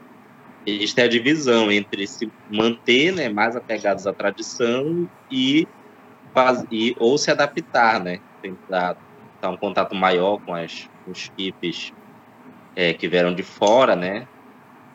[0.65, 5.67] têm a divisão entre se manter né, mais apegados à tradição e,
[6.35, 8.97] faz, e ou se adaptar, né, tentar
[9.43, 11.93] dar um contato maior com, as, os equipes
[12.77, 14.27] é, que vieram de fora, né,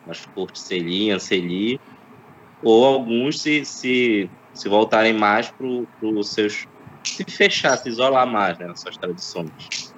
[0.08, 1.80] as cortes Celi, Anceli,
[2.62, 6.66] ou alguns se, se se voltarem mais para os seus.
[7.04, 9.94] se fechar, se isolar mais né, nas suas tradições.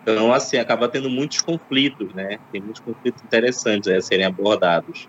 [0.00, 2.38] Então, assim, acaba tendo muitos conflitos, né?
[2.50, 5.06] Tem muitos conflitos interessantes a serem abordados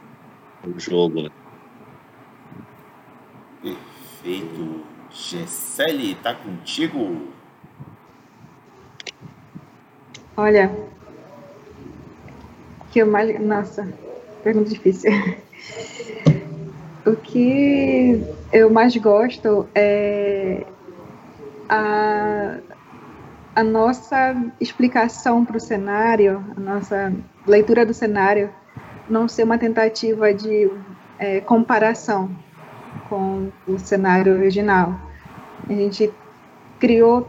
[0.65, 1.23] no jogo.
[1.23, 1.29] Né?
[3.61, 4.85] Perfeito.
[5.11, 7.29] Gessele, tá contigo?
[10.35, 10.69] Olha,
[12.91, 13.39] que eu mais.
[13.39, 13.87] Nossa,
[14.43, 15.11] pergunta difícil.
[17.05, 18.21] O que
[18.51, 20.63] eu mais gosto é
[21.67, 22.57] a,
[23.55, 27.13] a nossa explicação para o cenário, a nossa
[27.47, 28.49] leitura do cenário,
[29.09, 30.69] não ser uma tentativa de
[31.17, 32.29] é, comparação
[33.07, 34.99] com o cenário original.
[35.67, 36.11] A gente
[36.79, 37.27] criou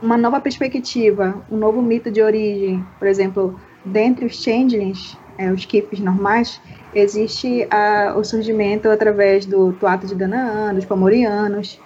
[0.00, 2.84] uma nova perspectiva, um novo mito de origem.
[2.98, 6.60] Por exemplo, dentre os changelings, é, os kifs normais,
[6.94, 11.80] existe a, o surgimento através do Tuato de Danaan, dos Pomorianos,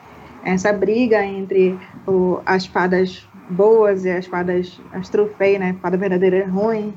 [0.45, 6.39] essa briga entre o, as fadas boas e as fadas, as trufei, né, fada verdadeira
[6.39, 6.95] e ruim,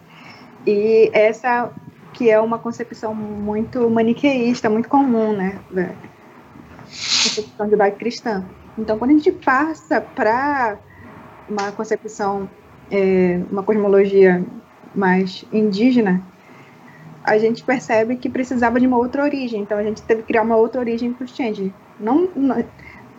[0.65, 1.71] e essa
[2.13, 5.89] que é uma concepção muito maniqueísta, muito comum, né, da
[6.85, 8.43] concepção judaico-cristã.
[8.77, 10.77] Então, quando a gente passa para
[11.49, 12.49] uma concepção,
[12.91, 14.43] é, uma cosmologia
[14.95, 16.21] mais indígena,
[17.23, 19.61] a gente percebe que precisava de uma outra origem.
[19.61, 21.73] Então, a gente teve que criar uma outra origem para os Change.
[21.99, 22.63] Não, não,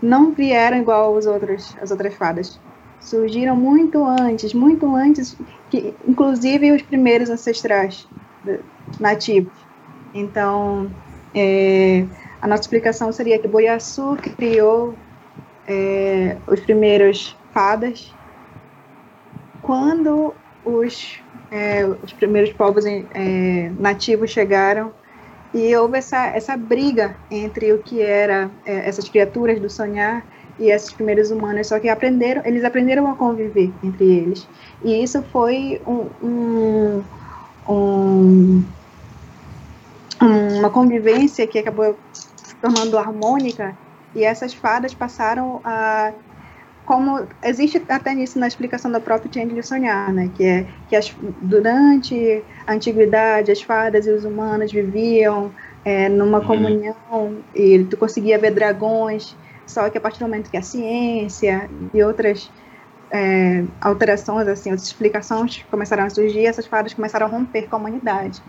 [0.00, 2.60] não vieram igual os outros, as outras fadas.
[3.00, 5.36] Surgiram muito antes, muito antes,
[5.70, 8.08] que inclusive os primeiros ancestrais
[8.98, 9.52] nativos.
[10.14, 10.90] Então,
[11.34, 12.06] é,
[12.40, 14.94] a nossa explicação seria que Boiaçu criou
[15.66, 18.14] é, os primeiros fadas
[19.60, 24.92] quando os, é, os primeiros povos é, nativos chegaram
[25.52, 30.24] e houve essa, essa briga entre o que era é, essas criaturas do sonhar
[30.58, 34.46] e esses primeiros humanos, só que aprenderam, eles aprenderam a conviver entre eles.
[34.84, 37.04] E isso foi um, um,
[37.68, 38.64] um,
[40.58, 43.76] uma convivência que acabou se tornando harmônica
[44.14, 46.12] e essas fadas passaram a
[46.88, 50.96] como existe até nisso na explicação da própria Tiange de Sonhar, né, que é que
[50.96, 55.52] as, durante a antiguidade as fadas e os humanos viviam
[55.84, 56.46] é, numa uhum.
[56.46, 59.36] comunhão e tu conseguia ver dragões,
[59.66, 62.50] só que a partir do momento que a ciência e outras
[63.10, 67.78] é, alterações, assim, outras explicações começaram a surgir, essas fadas começaram a romper com a
[67.80, 68.42] humanidade.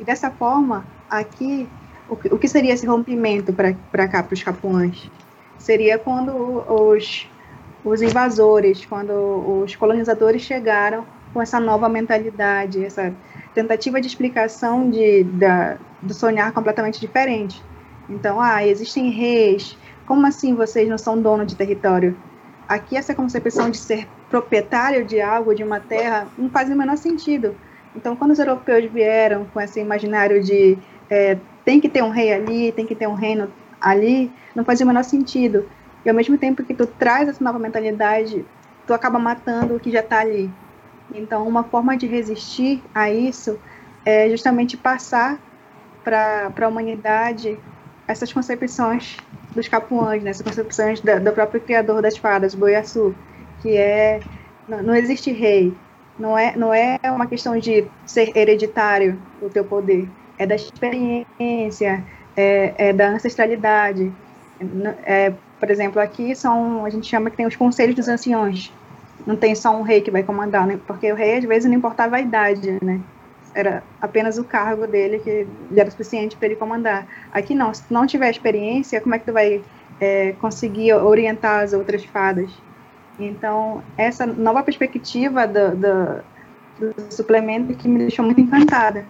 [0.00, 1.68] E dessa forma, aqui,
[2.08, 5.10] o que, o que seria esse rompimento para cá, para os capuãs?
[5.58, 6.32] Seria quando
[6.66, 7.28] os
[7.88, 13.14] os invasores, quando os colonizadores chegaram com essa nova mentalidade, essa
[13.54, 17.62] tentativa de explicação de, da, do sonhar completamente diferente.
[18.08, 19.76] Então, ah, existem reis,
[20.06, 22.16] como assim vocês não são dono de território?
[22.68, 26.96] Aqui essa concepção de ser proprietário de algo, de uma terra, não faz o menor
[26.96, 27.54] sentido.
[27.96, 30.78] Então, quando os europeus vieram com esse imaginário de
[31.08, 34.84] é, tem que ter um rei ali, tem que ter um reino ali, não fazia
[34.84, 35.66] o menor sentido.
[36.04, 38.44] E ao mesmo tempo que tu traz essa nova mentalidade,
[38.86, 40.50] tu acaba matando o que já está ali.
[41.12, 43.58] Então, uma forma de resistir a isso
[44.04, 45.42] é justamente passar
[46.04, 47.58] para a humanidade
[48.06, 49.16] essas concepções
[49.54, 50.30] dos capuãs, né?
[50.30, 53.14] essas concepções da, do próprio criador das fadas, Boiaçu,
[53.58, 54.24] que é
[54.66, 55.82] não, não existe rei,
[56.18, 62.06] não é não é uma questão de ser hereditário o teu poder, é da experiência,
[62.36, 64.12] é, é da ancestralidade,
[65.04, 68.72] é, por exemplo, aqui são, a gente chama que tem os conselhos dos anciões.
[69.26, 70.78] Não tem só um rei que vai comandar, né?
[70.86, 73.00] Porque o rei, às vezes, não importava a idade, né?
[73.54, 75.46] Era apenas o cargo dele que
[75.76, 77.06] era suficiente para ele comandar.
[77.32, 79.62] Aqui não, se não tiver experiência, como é que tu vai
[80.00, 82.50] é, conseguir orientar as outras fadas?
[83.18, 86.24] Então, essa nova perspectiva do, do,
[86.78, 89.04] do suplemento que me deixou muito encantada.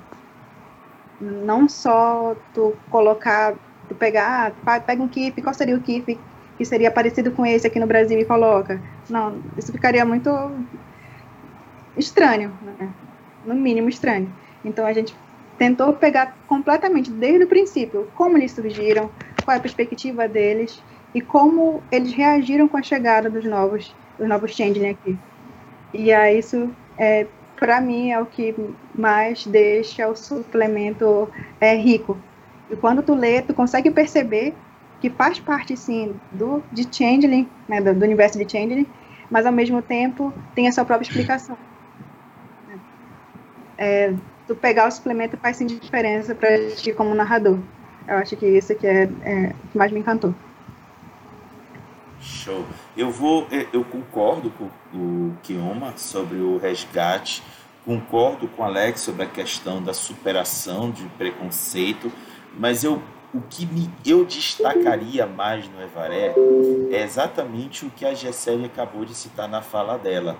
[1.21, 3.55] Não só tu colocar,
[3.87, 6.19] tu pegar, ah, pega um keep, qual seria o keep
[6.59, 8.83] que seria parecido com esse aqui no Brasil e coloca.
[9.09, 10.29] Não, isso ficaria muito
[11.97, 12.93] estranho, né?
[13.47, 14.31] no mínimo estranho.
[14.65, 15.15] Então a gente
[15.57, 19.09] tentou pegar completamente desde o princípio como eles surgiram,
[19.45, 20.83] qual é a perspectiva deles
[21.15, 25.17] e como eles reagiram com a chegada dos novos, dos novos changeling aqui.
[25.95, 27.27] E aí isso é
[27.59, 28.55] para mim é o que
[28.97, 31.29] mais deixa o suplemento
[31.61, 32.19] é rico.
[32.71, 34.55] E quando tu lê, tu consegue perceber
[35.01, 38.87] que faz parte, sim, do, de Changeling, né, do, do, universo de Changeling,
[39.31, 41.57] mas, ao mesmo tempo, tem a sua própria explicação.
[43.77, 44.13] É,
[44.47, 47.59] tu pegar o suplemento faz, sim, diferença para ti como narrador.
[48.09, 50.35] Eu acho que isso que é, é que mais me encantou.
[52.21, 52.65] Show.
[52.97, 57.43] Eu vou, é, eu concordo com o Kioma sobre o resgate,
[57.85, 62.11] concordo com o Alex sobre a questão da superação de preconceito,
[62.59, 63.01] mas eu
[63.33, 66.35] o que me, eu destacaria mais no Evaré
[66.91, 70.39] é exatamente o que a Gessele acabou de citar na fala dela,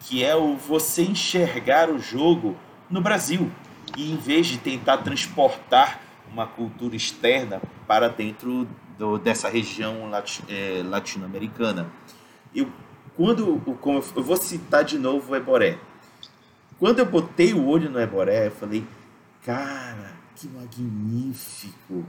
[0.00, 2.56] que é o você enxergar o jogo
[2.88, 3.50] no Brasil
[3.96, 10.44] e em vez de tentar transportar uma cultura externa para dentro do, dessa região lati,
[10.48, 11.90] é, latino-americana.
[12.54, 12.70] Eu,
[13.16, 15.78] quando como eu vou citar de novo o Eboré.
[16.78, 18.84] Quando eu botei o olho no Eboré, eu falei,
[19.44, 22.04] Cara, que magnífico!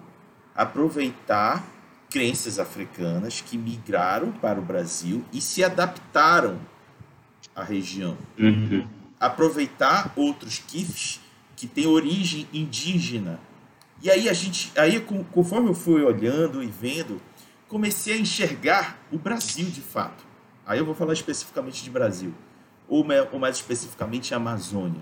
[0.59, 1.65] Aproveitar
[2.09, 6.59] crenças africanas que migraram para o Brasil e se adaptaram
[7.55, 8.17] à região.
[8.37, 8.85] Uhum.
[9.17, 11.21] Aproveitar outros kifs
[11.55, 13.39] que têm origem indígena.
[14.01, 14.99] E aí a gente, aí
[15.31, 17.21] conforme eu fui olhando e vendo,
[17.69, 20.25] comecei a enxergar o Brasil de fato.
[20.65, 22.33] Aí eu vou falar especificamente de Brasil,
[22.85, 25.01] ou, ou mais especificamente a Amazônia.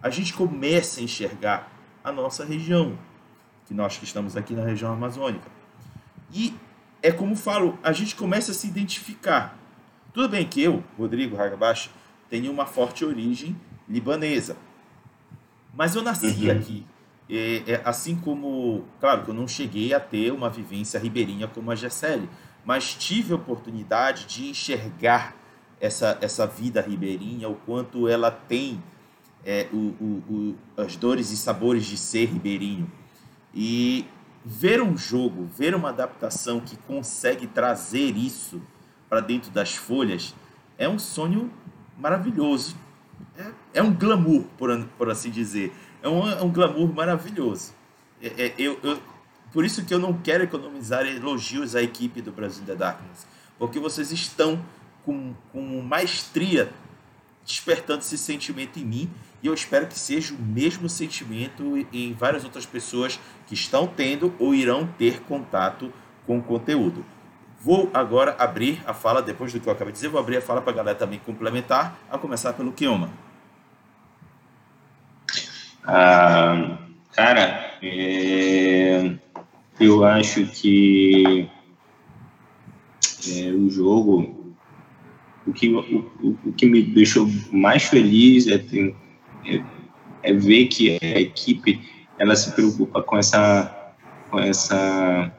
[0.00, 1.72] A gente começa a enxergar
[2.04, 2.96] a nossa região,
[3.66, 5.48] que nós que estamos aqui na região amazônica.
[6.32, 6.54] E
[7.02, 9.58] é como falo, a gente começa a se identificar.
[10.12, 11.90] Tudo bem que eu, Rodrigo Hagabashi,
[12.28, 13.56] tenho uma forte origem
[13.88, 14.56] libanesa.
[15.74, 16.52] Mas eu nasci uhum.
[16.52, 16.86] aqui.
[17.30, 21.70] É, é, assim como, claro que eu não cheguei a ter uma vivência ribeirinha como
[21.70, 22.28] a Gessele,
[22.64, 25.34] mas tive a oportunidade de enxergar
[25.80, 28.82] essa, essa vida ribeirinha, o quanto ela tem
[29.44, 32.90] é, o, o, o, as dores e sabores de ser ribeirinho.
[33.54, 34.06] E
[34.44, 38.60] ver um jogo, ver uma adaptação que consegue trazer isso
[39.08, 40.34] para dentro das folhas
[40.78, 41.52] é um sonho
[41.98, 42.76] maravilhoso.
[43.36, 45.72] É, é um glamour, por, por assim dizer.
[46.02, 47.72] É um, é um glamour maravilhoso.
[48.20, 49.00] É, é, eu, eu,
[49.52, 53.26] por isso que eu não quero economizar elogios à equipe do Brasil The Darkness,
[53.58, 54.64] porque vocês estão
[55.04, 56.72] com, com maestria
[57.44, 59.10] despertando esse sentimento em mim
[59.42, 64.32] e eu espero que seja o mesmo sentimento em várias outras pessoas que estão tendo
[64.38, 65.92] ou irão ter contato
[66.26, 67.04] com o conteúdo.
[67.60, 70.40] Vou agora abrir a fala, depois do que eu acabei de dizer, vou abrir a
[70.40, 73.10] fala para a galera também complementar, a começar pelo Kioma.
[75.84, 76.78] Ah,
[77.12, 79.16] cara, é,
[79.78, 81.48] eu acho que
[83.28, 84.54] é, o jogo,
[85.46, 88.94] o que, o, o, que me deixou mais feliz é, ter,
[90.22, 91.80] é, ver que a equipe
[92.18, 93.94] ela se preocupa com essa,
[94.30, 95.32] com essa,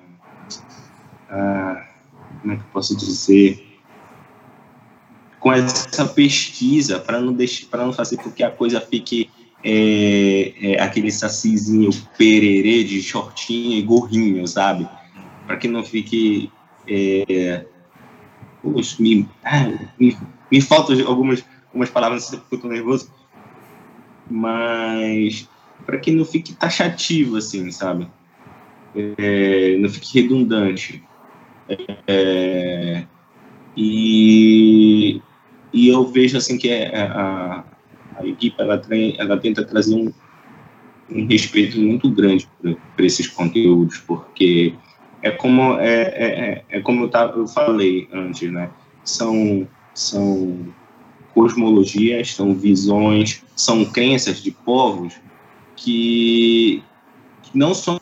[1.30, 1.88] ah,
[2.41, 3.80] como é que eu posso dizer,
[5.39, 9.30] com essa pesquisa para não deixar, para não fazer com que a coisa fique
[9.64, 14.88] é, é, aquele sacizinho pererê de shortinho e gorrinho, sabe?
[15.47, 16.51] Para que não fique.
[16.88, 17.66] É,
[18.62, 19.28] Puxa, me,
[19.99, 20.18] me,
[20.49, 23.12] me faltam algumas, algumas palavras, eu tô nervoso.
[24.30, 25.49] Mas
[25.86, 28.07] para que não fique taxativo, assim, sabe?
[28.95, 31.03] É, não fique redundante.
[32.07, 33.05] É,
[33.76, 35.21] e,
[35.71, 37.63] e eu vejo assim que é, a,
[38.17, 38.82] a equipe ela,
[39.17, 40.11] ela tenta trazer um,
[41.09, 42.47] um respeito muito grande
[42.95, 44.74] para esses conteúdos, porque
[45.21, 48.69] é como é, é, é, é como eu, tava, eu falei antes, né?
[49.03, 50.57] São são
[51.34, 55.14] cosmologias, são visões, são crenças de povos
[55.76, 56.84] que,
[57.42, 58.00] que não são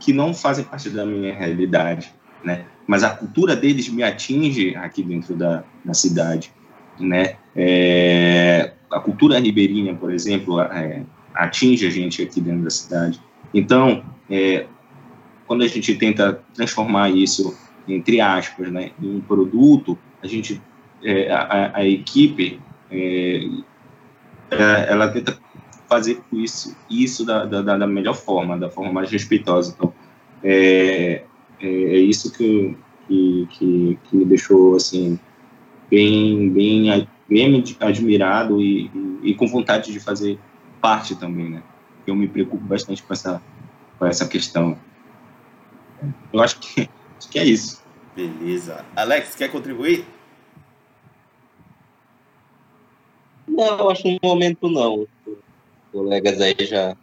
[0.00, 2.12] que não fazem parte da minha realidade,
[2.44, 2.66] né?
[2.86, 6.52] Mas a cultura deles me atinge aqui dentro da, da cidade,
[6.98, 7.36] né?
[7.54, 11.02] É, a cultura ribeirinha, por exemplo, é,
[11.34, 13.20] atinge a gente aqui dentro da cidade.
[13.52, 14.66] Então, é,
[15.46, 17.56] quando a gente tenta transformar isso,
[17.86, 20.60] entre aspas, né, em um produto, a gente,
[21.02, 23.48] é, a, a, equipe, é,
[24.50, 25.38] ela tenta
[25.88, 29.74] fazer isso, isso da, da, da, melhor forma, da forma mais respeitosa.
[29.76, 29.92] Então,
[30.42, 31.22] é,
[31.60, 32.76] é, é isso que,
[33.06, 35.18] que, que, que me deixou, assim,
[35.90, 40.38] bem, bem bem admirado e, e, e, com vontade de fazer
[40.80, 41.62] parte também, né?
[42.06, 43.42] Eu me preocupo bastante com essa,
[43.98, 44.78] com essa questão.
[46.32, 46.88] Eu acho que,
[47.18, 47.84] acho que é isso.
[48.14, 48.84] Beleza.
[48.94, 50.06] Alex, quer contribuir?
[53.56, 55.00] Não, acho que no momento não.
[55.00, 55.08] Os
[55.90, 56.94] colegas aí já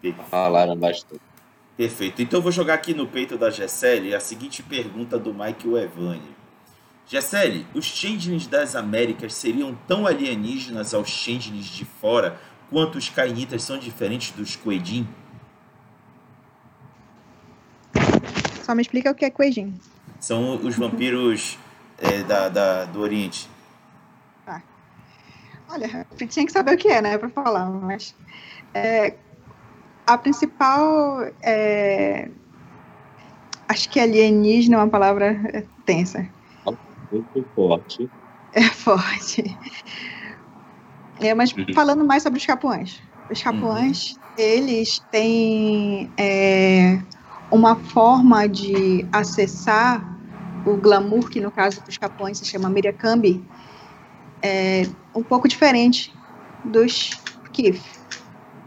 [0.00, 0.30] Perfeito.
[0.30, 1.20] falaram bastante.
[1.76, 2.22] Perfeito.
[2.22, 6.22] Então eu vou jogar aqui no peito da Gessele a seguinte pergunta do Mike Evani.
[7.08, 12.38] Gessele, os changelings das Américas seriam tão alienígenas aos changelings de fora
[12.70, 15.08] quanto os cainitas são diferentes dos Kuejin?
[18.62, 19.74] Só me explica o que é Kuejin.
[20.20, 21.58] São os vampiros
[21.98, 23.50] é, da, da, do Oriente.
[25.72, 28.14] Olha, tinha que saber o que é, né, para falar, mas
[28.74, 29.14] é,
[30.06, 32.28] a principal é,
[33.68, 36.28] acho que alienígena é uma palavra tensa
[37.12, 38.10] muito forte.
[38.52, 39.58] É forte.
[41.20, 41.66] É, mas uhum.
[41.74, 43.00] falando mais sobre os capuãs.
[43.30, 44.18] Os capuãs, uhum.
[44.36, 47.00] eles têm é,
[47.50, 50.18] uma forma de acessar
[50.66, 53.44] o glamour, que no caso dos capuãs se chama Miriakambi,
[54.42, 54.82] é
[55.14, 56.12] um pouco diferente
[56.64, 57.10] dos
[57.52, 57.82] Kif.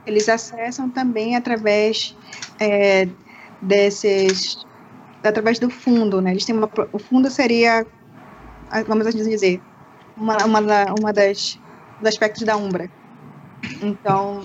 [0.05, 2.15] eles acessam também através
[2.59, 3.07] é,
[3.61, 4.65] desses
[5.23, 6.31] através do fundo, né?
[6.31, 7.85] Eles têm uma, o fundo seria,
[8.87, 9.59] vamos assim dizer,
[10.15, 10.59] uma, uma,
[10.99, 11.59] uma das
[11.99, 12.89] dos aspectos da Umbra.
[13.81, 14.43] Então,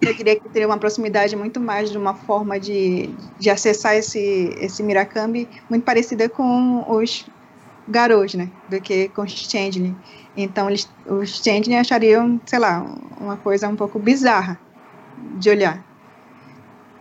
[0.00, 4.54] eu diria que teria uma proximidade muito mais de uma forma de, de acessar esse,
[4.58, 7.26] esse Mirakami muito parecida com os
[7.88, 8.50] Garous, né?
[8.68, 9.96] Do que com Changeling.
[10.36, 12.82] Então, eles, os Changeling achariam, sei lá,
[13.20, 14.58] uma coisa um pouco bizarra
[15.38, 15.84] de olhar.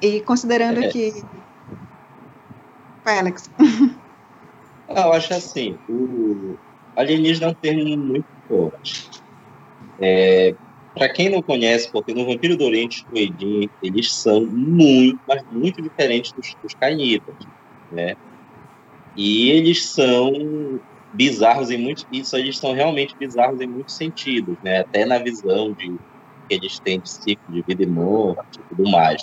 [0.02, 0.90] E considerando é.
[0.90, 1.24] que.
[3.04, 3.50] Vai, Alex.
[4.88, 6.56] Eu acho assim, o
[6.96, 9.10] alienígena é um termo muito forte.
[10.00, 10.56] É,
[10.94, 15.44] para quem não conhece, porque no Vampiro do Oriente e Edin, eles são muito, mas
[15.52, 17.36] muito diferentes dos, dos cainitas,
[17.92, 18.16] né?
[19.16, 20.32] E eles são
[21.11, 24.80] bizarros em muitos, isso eles são realmente bizarros em muitos sentidos, né?
[24.80, 25.97] Até na visão de
[26.47, 29.22] que eles têm de ciclo de vida e morte e tudo mais.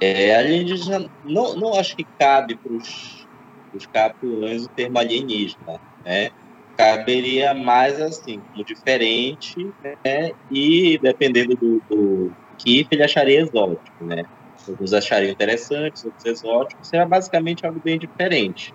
[0.00, 5.80] É, a gente já não, não acho que cabe para os capuães o termo alienígena,
[6.04, 6.30] né?
[6.76, 9.74] caberia mais assim, como diferente,
[10.04, 10.30] né?
[10.50, 14.22] E dependendo do, do que ele acharia exótico, né?
[14.68, 18.74] Alguns achariam interessantes, outros exóticos, será basicamente algo bem diferente.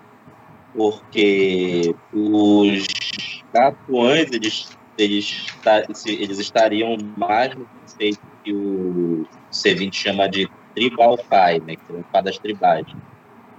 [0.73, 2.85] Porque os
[3.51, 4.65] tatuães, eles,
[4.97, 5.45] eles,
[6.05, 11.75] eles estariam mais no conceito que o C20 chama de tribal fai, né?
[11.75, 12.85] Que são fadas tribais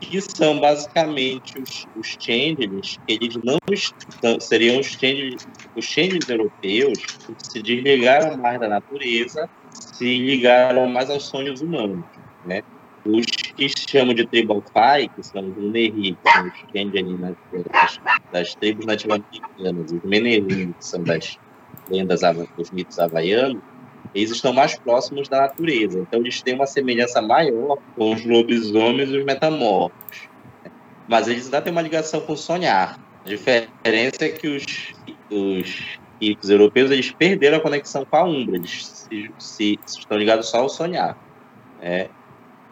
[0.03, 6.99] que são basicamente os, os changelings, eles não estão, seriam os changelings, os changelings europeus
[7.25, 12.05] que se desligaram mais da natureza, se ligaram mais aos sonhos humanos,
[12.45, 12.63] né?
[13.05, 17.37] Os que chamam de tribal fai, que são os Uneri, que são os changelings
[17.73, 18.01] das,
[18.33, 21.37] das, tribos nativas americanas, os Menerim, que são das
[21.91, 22.21] lendas
[22.57, 23.61] dos mitos havaianos,
[24.15, 25.99] eles estão mais próximos da natureza.
[25.99, 30.29] Então, eles têm uma semelhança maior com os lobisomens e os metamorfos.
[31.09, 33.01] Mas eles ainda têm uma ligação com o sonhar.
[33.25, 34.65] A diferença é que os,
[35.31, 38.57] os ricos europeus eles perderam a conexão com a Umbra.
[38.57, 41.17] Eles se, se, se estão ligados só ao sonhar.
[41.81, 42.09] Né?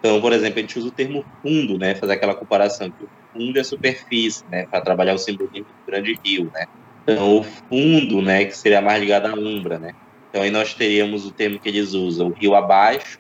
[0.01, 1.95] Então, por exemplo, a gente usa o termo fundo, né?
[1.95, 4.67] fazer aquela comparação que o fundo é superfície, né?
[4.67, 6.51] para trabalhar o simbolismo do grande rio.
[6.53, 6.67] Né?
[7.03, 9.95] Então, o fundo, né, que seria mais ligado à Umbra, né?
[10.31, 13.19] Então aí nós teríamos o termo que eles usam, o rio abaixo,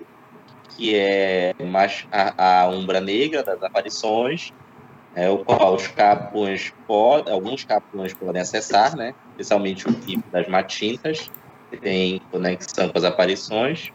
[0.76, 4.52] que é mais a, a umbra negra das aparições,
[5.14, 9.12] é, o qual os capões podem, alguns capões podem acessar, né?
[9.30, 11.28] especialmente o tipo das matintas,
[11.68, 13.90] que tem conexão com as aparições.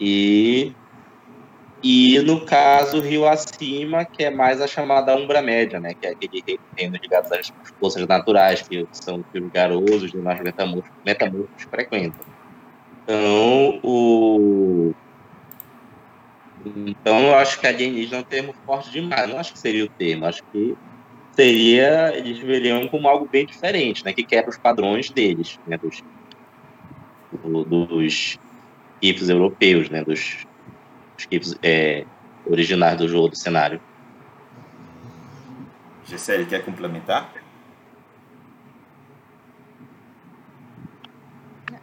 [0.00, 0.72] E
[1.86, 5.92] e no caso, rio acima, que é mais a chamada Umbra Média, né?
[5.92, 10.40] Que é aquele reino ligado às forças naturais, que são que os garosos e mais
[10.40, 12.24] metamorfos, frequentam.
[13.02, 14.94] Então, o...
[16.64, 19.28] Então, eu acho que alienígena é um termo forte demais.
[19.28, 20.24] Não acho que seria o termo.
[20.24, 20.74] Acho que
[21.32, 22.16] seria...
[22.16, 24.14] Eles veriam como algo bem diferente, né?
[24.14, 25.76] Que quebra os padrões deles, né?
[25.76, 26.02] Dos,
[27.44, 28.38] dos
[29.02, 30.02] hippies europeus, né?
[30.02, 30.46] Dos
[31.40, 32.04] os é,
[32.46, 33.80] originais do jogo, do cenário.
[36.06, 37.32] Gisele, quer complementar?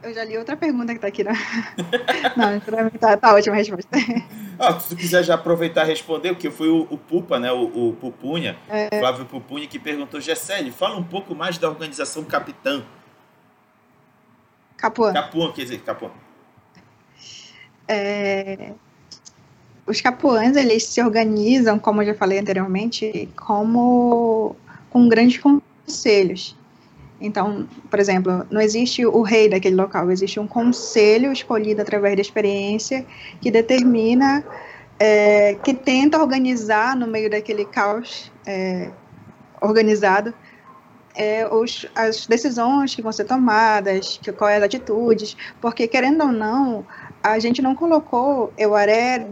[0.04, 1.24] Eu já li outra pergunta que está aqui.
[1.24, 1.34] Né?
[2.36, 2.60] Não,
[3.00, 3.90] tá, tá ótima a resposta.
[4.58, 7.90] Ah, se tu quiser já aproveitar e responder, porque foi o, o Pupa, né, o,
[7.90, 9.00] o Pupunha, é...
[9.00, 12.84] Flávio Pupunha, que perguntou, Gessele, fala um pouco mais da organização Capitã.
[14.78, 15.14] Capuã.
[15.14, 16.12] Capuã, quer dizer, Capuã.
[17.88, 18.74] É,
[19.92, 24.56] os capuãs, eles se organizam, como eu já falei anteriormente, como
[24.90, 26.58] com grandes conselhos.
[27.20, 32.22] Então, por exemplo, não existe o rei daquele local, existe um conselho escolhido através da
[32.22, 33.06] experiência
[33.40, 34.44] que determina,
[34.98, 38.90] é, que tenta organizar no meio daquele caos é,
[39.62, 40.34] organizado
[41.16, 46.32] é, os, as decisões que vão ser tomadas, que, quais as atitudes, porque querendo ou
[46.32, 46.86] não,
[47.22, 49.28] a gente não colocou Euaré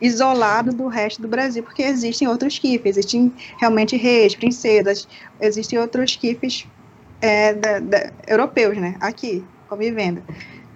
[0.00, 5.08] isolado do resto do Brasil, porque existem outros kifes, existem realmente reis, princesas,
[5.40, 6.66] existem outros kifes
[7.20, 10.22] é, da, da, europeus, né, aqui, convivendo.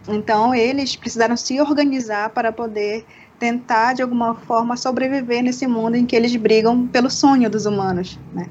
[0.09, 3.05] Então, eles precisaram se organizar para poder
[3.39, 8.19] tentar, de alguma forma, sobreviver nesse mundo em que eles brigam pelo sonho dos humanos,
[8.33, 8.47] né,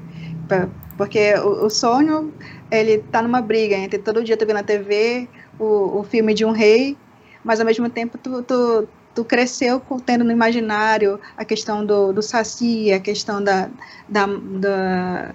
[0.96, 2.32] porque o, o sonho,
[2.70, 6.44] ele está numa briga entre todo dia tu vê na TV o, o filme de
[6.44, 6.96] um rei,
[7.44, 12.22] mas ao mesmo tempo tu, tu tu cresceu tendo no imaginário a questão do, do
[12.22, 13.68] Saci, a questão da,
[14.08, 15.34] da, da,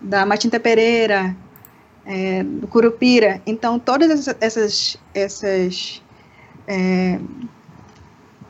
[0.00, 1.34] da Matinta Pereira,
[2.04, 3.40] é, do Curupira.
[3.46, 6.02] Então, todas essas, essas
[6.66, 7.18] é,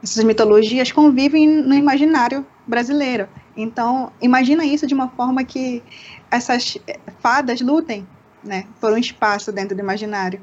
[0.02, 3.28] essas mitologias convivem no imaginário brasileiro.
[3.56, 5.82] Então, imagina isso de uma forma que
[6.30, 6.76] essas
[7.20, 8.06] fadas lutem,
[8.44, 10.40] né, por um espaço dentro do imaginário.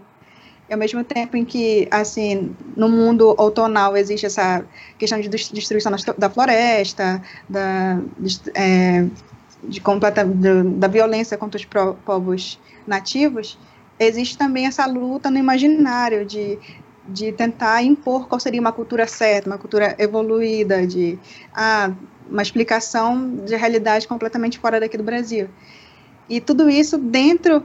[0.74, 4.66] Ao mesmo tempo em que, assim, no mundo outonal existe essa
[4.98, 8.00] questão de destruição da floresta, da,
[8.56, 9.06] é,
[9.64, 11.66] de completa, da violência contra os
[12.04, 13.60] povos nativos,
[14.00, 16.58] existe também essa luta no imaginário de,
[17.08, 21.20] de tentar impor qual seria uma cultura certa, uma cultura evoluída, de
[21.54, 21.92] ah,
[22.28, 25.50] uma explicação de realidade completamente fora daqui do Brasil.
[26.28, 27.64] E tudo isso dentro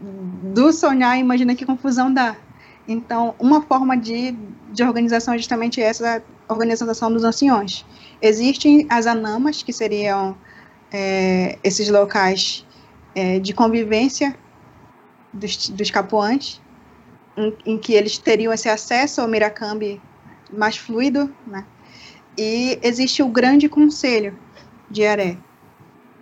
[0.00, 2.36] do sonhar, imagina que confusão dá.
[2.88, 4.32] Então, uma forma de,
[4.72, 7.84] de organização é justamente essa organização dos anciões.
[8.22, 10.36] Existem as anamas, que seriam
[10.92, 12.64] é, esses locais
[13.14, 14.36] é, de convivência
[15.32, 16.60] dos, dos capoantes,
[17.36, 20.00] em, em, que eles teriam esse acesso ao Miracambi
[20.52, 21.64] mais fluido, né?
[22.38, 24.38] E existe o Grande Conselho
[24.90, 25.36] de Aré,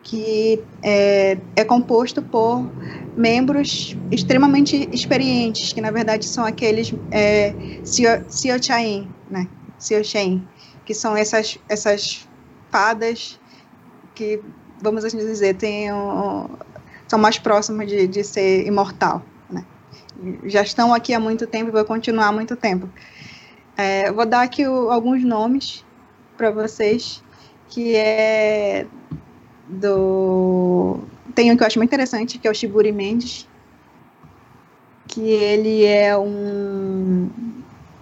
[0.05, 2.71] que é, é composto por
[3.17, 7.55] membros extremamente experientes, que na verdade são aqueles é,
[8.29, 9.49] Siochain, né?
[10.85, 12.29] Que são essas, essas
[12.71, 13.41] fadas
[14.15, 14.41] que,
[14.81, 16.49] vamos assim dizer, tem um,
[17.09, 19.23] são mais próximas de, de ser imortal.
[19.49, 19.65] Né?
[20.45, 22.89] Já estão aqui há muito tempo e vão continuar há muito tempo.
[23.77, 25.85] É, vou dar aqui o, alguns nomes
[26.37, 27.23] para vocês,
[27.69, 28.87] que é
[29.75, 31.01] do...
[31.35, 33.49] Tem um que eu acho muito interessante, que é o Shiburi Mendes,
[35.07, 37.31] que ele é um,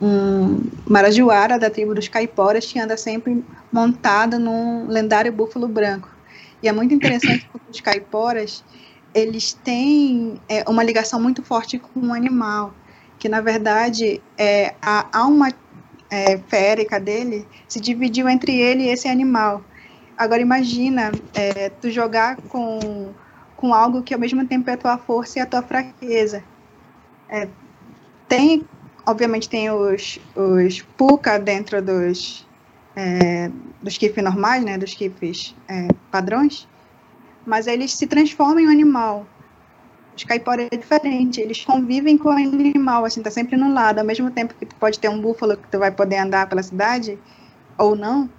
[0.00, 6.08] um marajoara da tribo dos caiporas que anda sempre montado num lendário búfalo branco.
[6.62, 8.64] E é muito interessante porque os caiporas,
[9.14, 12.72] eles têm é, uma ligação muito forte com o animal,
[13.18, 15.52] que na verdade é, a alma
[16.10, 19.64] é, férica dele se dividiu entre ele e esse animal.
[20.22, 23.12] Agora imagina é, tu jogar com,
[23.56, 26.44] com algo que ao mesmo tempo é a tua força e a tua fraqueza.
[27.28, 27.48] É,
[28.28, 28.64] tem,
[29.04, 32.46] obviamente tem os, os puka dentro dos,
[32.94, 33.50] é,
[33.82, 36.68] dos kifs normais, né, dos kifs é, padrões,
[37.44, 39.26] mas eles se transformam em um animal.
[40.16, 44.04] Os caiporas é diferente, eles convivem com o animal, assim, tá sempre no lado, ao
[44.04, 47.18] mesmo tempo que tu pode ter um búfalo que tu vai poder andar pela cidade,
[47.76, 48.30] ou não,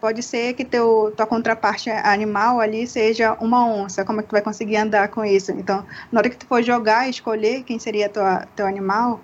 [0.00, 4.32] pode ser que teu, tua contraparte animal ali seja uma onça, como é que tu
[4.32, 5.52] vai conseguir andar com isso?
[5.52, 9.20] Então, na hora que tu for jogar e escolher quem seria tua, teu animal,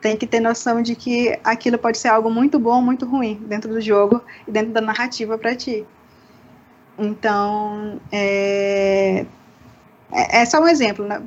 [0.00, 3.72] tem que ter noção de que aquilo pode ser algo muito bom, muito ruim dentro
[3.72, 5.86] do jogo e dentro da narrativa para ti.
[6.98, 9.26] Então, é,
[10.12, 11.22] é, é só um exemplo né,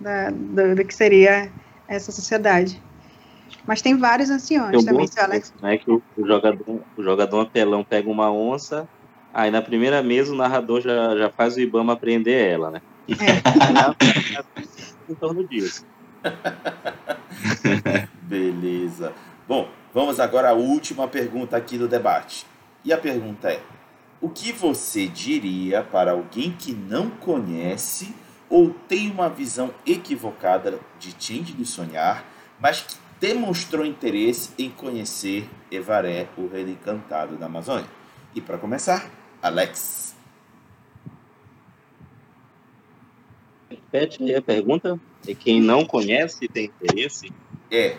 [0.00, 1.50] da, do, do, que seria
[1.86, 2.82] essa sociedade.
[3.66, 5.52] Mas tem vários anciões também, seu Alex.
[5.60, 8.88] Né, que o, o, jogador, o jogador apelão pega uma onça,
[9.32, 12.82] aí na primeira mesa o narrador já, já faz o Ibama prender ela, né?
[13.08, 13.40] É.
[15.10, 15.84] em torno disso.
[18.22, 19.12] Beleza.
[19.48, 22.46] Bom, vamos agora à última pergunta aqui do debate.
[22.84, 23.60] E a pergunta é:
[24.20, 28.14] o que você diria para alguém que não conhece
[28.48, 32.24] ou tem uma visão equivocada de Change do Sonhar,
[32.58, 37.86] mas que demonstrou interesse em conhecer Evaré, o rei encantado da Amazônia?
[38.34, 39.10] E para começar,
[39.42, 40.16] Alex.
[43.68, 44.98] Repete aí a pergunta.
[45.28, 47.30] É quem não conhece e tem interesse?
[47.70, 47.98] É,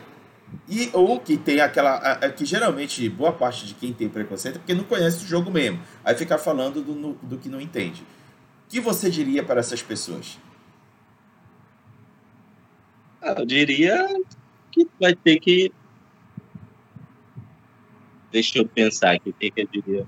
[0.68, 1.92] e, ou que tem aquela.
[1.92, 5.28] A, a, que geralmente boa parte de quem tem preconceito é porque não conhece o
[5.28, 5.80] jogo mesmo.
[6.04, 8.02] Aí fica falando do, no, do que não entende.
[8.02, 10.40] O que você diria para essas pessoas?
[13.22, 14.08] Ah, eu diria
[14.72, 15.72] que vai ter que.
[18.32, 20.08] Deixa eu pensar aqui o que, que eu diria.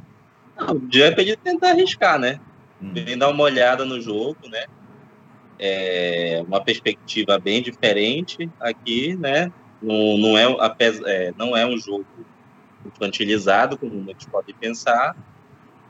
[0.57, 2.40] Não, de repente tentar arriscar, né?
[2.81, 2.94] Hum.
[2.94, 4.65] Vem dar uma olhada no jogo, né?
[5.60, 9.52] É uma perspectiva bem diferente aqui, né?
[9.81, 10.45] Não, não, é,
[11.06, 12.06] é, não é um jogo
[12.85, 15.15] infantilizado, como muitos podem pensar,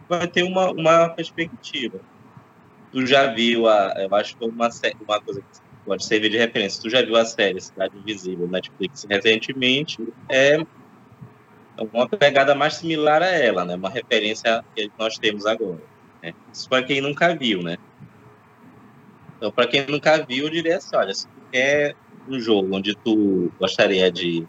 [0.08, 2.00] vai ter uma, uma perspectiva.
[2.92, 3.94] Tu já viu a.
[3.98, 4.70] Eu acho que uma,
[5.02, 6.82] uma coisa que pode servir de referência.
[6.82, 10.06] Tu já viu a série Cidade Invisível Netflix recentemente?
[10.30, 10.58] É
[11.92, 13.76] uma pegada mais similar a ela, né?
[13.76, 15.82] Uma referência que nós temos agora.
[16.22, 16.34] Né?
[16.52, 17.78] Isso para quem nunca viu, né?
[19.38, 21.96] Então, para quem nunca viu, eu diria assim: olha, se tu quer
[22.28, 24.48] um jogo onde tu gostaria de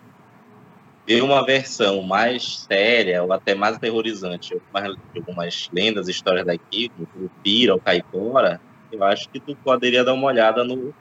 [1.07, 7.29] ver uma versão mais séria ou até mais aterrorizante de algumas lendas, histórias daqui, o
[7.43, 10.95] Pira ou Caipora, eu acho que tu poderia dar uma olhada no,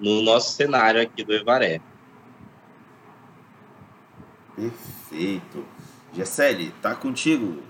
[0.00, 1.82] no nosso cenário aqui do Evaré.
[4.56, 5.66] Perfeito.
[6.12, 7.62] Gessele, tá contigo.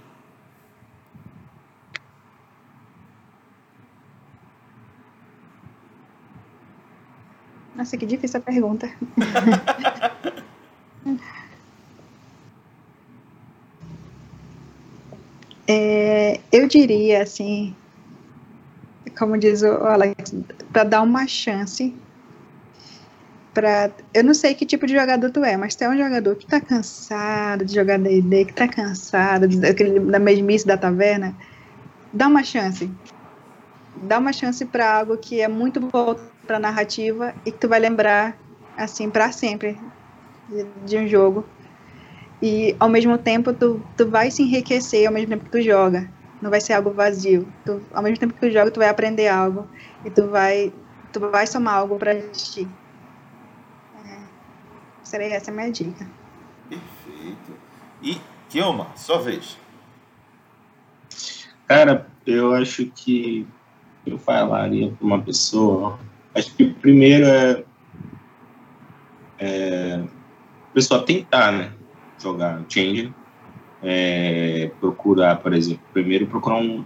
[7.75, 8.89] Nossa, que difícil a pergunta.
[15.67, 17.75] é, eu diria assim,
[19.19, 20.35] como diz o Alex,
[20.73, 21.93] para dar uma chance
[23.53, 26.37] para eu não sei que tipo de jogador tu é, mas tu é um jogador
[26.37, 31.37] que tá cansado de jogar D&D, que tá cansado daquele, da mesmice da taverna,
[32.13, 32.91] dá uma chance.
[33.95, 36.15] Dá uma chance para algo que é muito bom
[36.47, 38.39] para narrativa e que tu vai lembrar
[38.77, 39.79] assim para sempre
[40.49, 41.45] de, de, um jogo.
[42.41, 46.09] E ao mesmo tempo tu, tu vai se enriquecer ao mesmo tempo que tu joga.
[46.41, 47.53] Não vai ser algo vazio.
[47.65, 49.69] Tu, ao mesmo tempo que tu joga, tu vai aprender algo
[50.05, 50.73] e tu vai
[51.13, 52.80] tu vai somar algo para ti.
[55.11, 56.07] Seria essa a minha dica.
[56.69, 57.59] Perfeito.
[58.01, 58.17] E,
[58.49, 59.59] Kioma, sua vez.
[61.67, 63.45] Cara, eu acho que
[64.07, 65.99] eu falaria para uma pessoa.
[66.33, 67.65] Acho que o primeiro é,
[69.41, 71.73] é a pessoa tentar, né?
[72.23, 73.13] Jogar Change.
[73.83, 76.85] É, procurar, por exemplo, primeiro procurar um,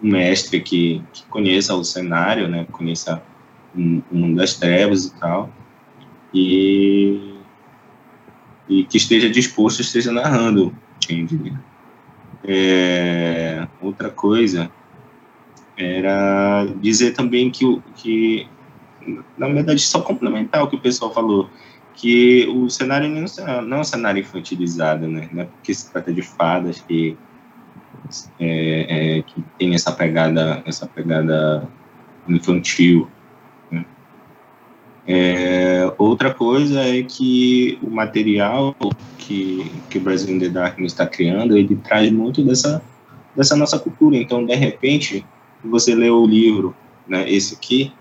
[0.00, 2.64] um mestre que, que, conheça o cenário, né?
[2.70, 3.20] Conheça
[3.74, 3.80] o
[4.12, 5.50] mundo das trevas e tal
[6.34, 7.34] e,
[8.68, 11.52] e que esteja disposto, esteja narrando Change.
[12.46, 14.70] É, outra coisa
[15.76, 18.46] era dizer também que, que,
[19.36, 21.50] na verdade, só complementar o que o pessoal falou,
[21.94, 25.28] que o cenário não, é não é um cenário infantilizado, né?
[25.32, 27.16] Não é porque se trata de fadas que,
[28.38, 31.68] é, é, que tem essa pegada, essa pegada
[32.28, 33.08] infantil.
[35.06, 38.74] É, outra coisa é que o material
[39.18, 42.82] que, que o Brasil in the Darkness está criando, ele traz muito dessa,
[43.36, 44.16] dessa nossa cultura.
[44.16, 45.24] Então, de repente,
[45.62, 46.74] você lê o livro,
[47.06, 47.92] né, esse aqui,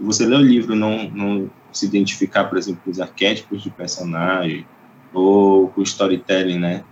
[0.00, 4.66] você lê o livro não, não se identificar, por exemplo, com os arquétipos de personagem,
[5.12, 6.84] ou com o storytelling, né,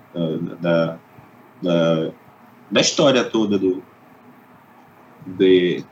[0.61, 0.99] da,
[1.63, 2.11] da,
[2.71, 3.83] da história toda do,
[5.27, 5.85] de,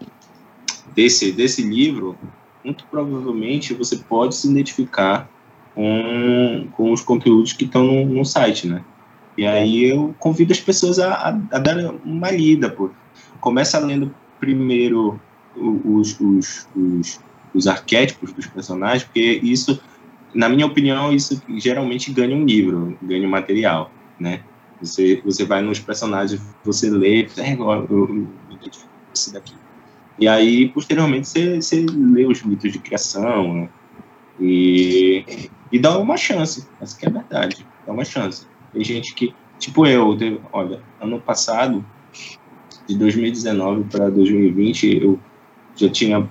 [0.95, 2.17] desse, desse livro,
[2.65, 5.29] muito provavelmente você pode se identificar
[5.75, 8.85] com, com os conteúdos que estão no, no site, né?
[9.37, 12.91] E aí eu convido as pessoas a, a, a dar uma lida, pô.
[13.41, 15.21] Começa lendo primeiro
[15.57, 17.21] os, os, os,
[17.55, 19.81] os arquétipos dos personagens, porque isso,
[20.35, 24.43] na minha opinião, isso geralmente ganha um livro, ganha um material, né?
[24.83, 28.71] Você, você vai nos personagens, você lê, é, eu, eu, eu
[29.15, 29.60] esse daqui.
[30.21, 33.69] E aí, posteriormente, você, lê os mitos de criação né?
[34.39, 35.25] e,
[35.73, 36.69] e dá uma chance.
[36.79, 37.67] Essa que é a verdade.
[37.87, 38.47] Dá uma chance.
[38.71, 40.15] Tem gente que, tipo eu,
[40.53, 41.83] olha, ano passado,
[42.87, 45.19] de 2019 para 2020, eu
[45.75, 46.29] já tinha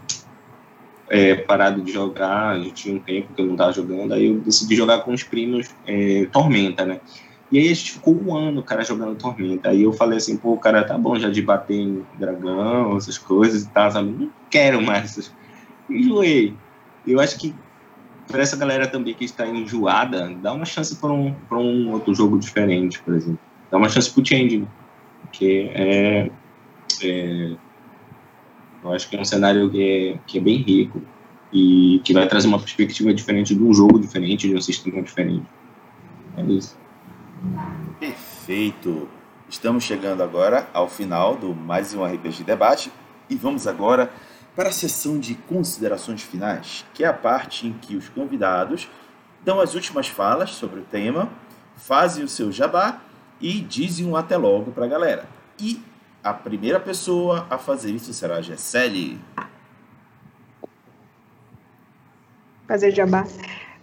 [1.09, 4.39] é, parado de jogar, já tinha um tempo que eu não estava jogando, aí eu
[4.39, 7.01] decidi jogar com os primos é, Tormenta, né?
[7.51, 9.69] E aí a gente ficou um ano, cara, jogando Tormenta.
[9.69, 13.63] Aí eu falei assim, pô, cara, tá bom já de bater em dragão, essas coisas
[13.63, 14.11] e tal, sabe?
[14.11, 15.33] Não quero mais essas...
[15.89, 16.55] Enjoei.
[17.07, 17.55] Eu acho que
[18.29, 22.37] para essa galera também que está enjoada, dá uma chance para um, um outro jogo
[22.37, 23.39] diferente, por exemplo.
[23.71, 24.67] Dá uma chance pro Change,
[25.31, 26.29] que é,
[27.01, 27.55] é,
[28.83, 31.01] eu acho que é um cenário que é, que é bem rico
[31.51, 35.45] e que vai trazer uma perspectiva diferente de um jogo diferente, de um sistema diferente.
[36.37, 36.77] É isso.
[37.99, 39.09] Perfeito.
[39.49, 42.91] Estamos chegando agora ao final do mais um RPG Debate
[43.29, 44.11] e vamos agora
[44.55, 48.89] para a sessão de considerações finais, que é a parte em que os convidados
[49.43, 51.29] dão as últimas falas sobre o tema,
[51.75, 53.01] fazem o seu jabá
[53.39, 55.25] e dizem um até logo para a galera.
[55.57, 55.81] E
[56.23, 59.19] a primeira pessoa a fazer isso será a Gessele.
[62.67, 63.25] Fazer jabá.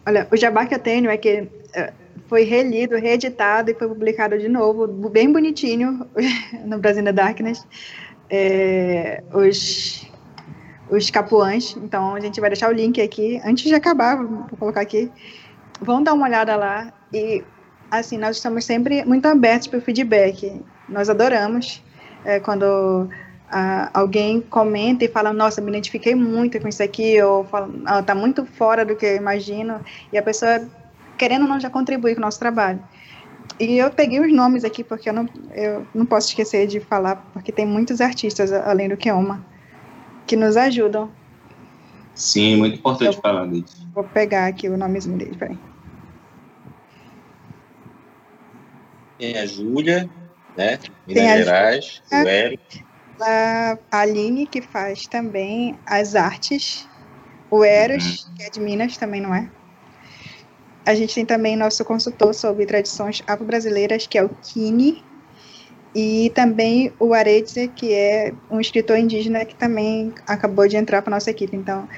[0.06, 1.92] Olha, o jabá que eu tenho é que eh,
[2.28, 6.06] foi relido, reeditado e foi publicado de novo, bem bonitinho,
[6.64, 7.66] no Brasil da Darkness,
[8.28, 10.10] é, os,
[10.90, 11.76] os capuãs.
[11.76, 13.40] Então, a gente vai deixar o link aqui.
[13.44, 15.10] Antes de acabar, vou colocar aqui.
[15.80, 16.92] Vão dar uma olhada lá.
[17.12, 17.44] E,
[17.90, 20.60] assim, nós estamos sempre muito abertos para o feedback.
[20.88, 21.82] Nós adoramos
[22.24, 23.08] é, quando
[23.94, 28.14] alguém comenta e fala, nossa, me identifiquei muito com isso aqui, ou fala, ah, tá
[28.14, 29.80] muito fora do que eu imagino,
[30.12, 30.60] e a pessoa
[31.16, 32.82] querendo ou não, já contribui com o nosso trabalho.
[33.58, 37.16] E eu peguei os nomes aqui, porque eu não, eu não posso esquecer de falar,
[37.32, 39.44] porque tem muitos artistas, além do Keoma,
[40.26, 41.10] que nos ajudam.
[42.14, 43.86] Sim, muito importante eu, falar disso.
[43.94, 45.58] Vou pegar aqui o nomezinho dele, peraí.
[49.18, 50.08] Tem a Júlia,
[50.56, 50.78] né?
[51.06, 52.84] Minas Gerais, o Eric.
[53.18, 56.86] A Aline, que faz também as artes.
[57.50, 58.34] O Eros, uhum.
[58.34, 59.48] que é de Minas, também não é?
[60.86, 65.04] A gente tem também nosso consultor sobre tradições afro-brasileiras, que é o Kini.
[65.94, 71.10] E também o Aretze, que é um escritor indígena que também acabou de entrar para
[71.10, 71.56] nossa equipe.
[71.56, 71.88] Então,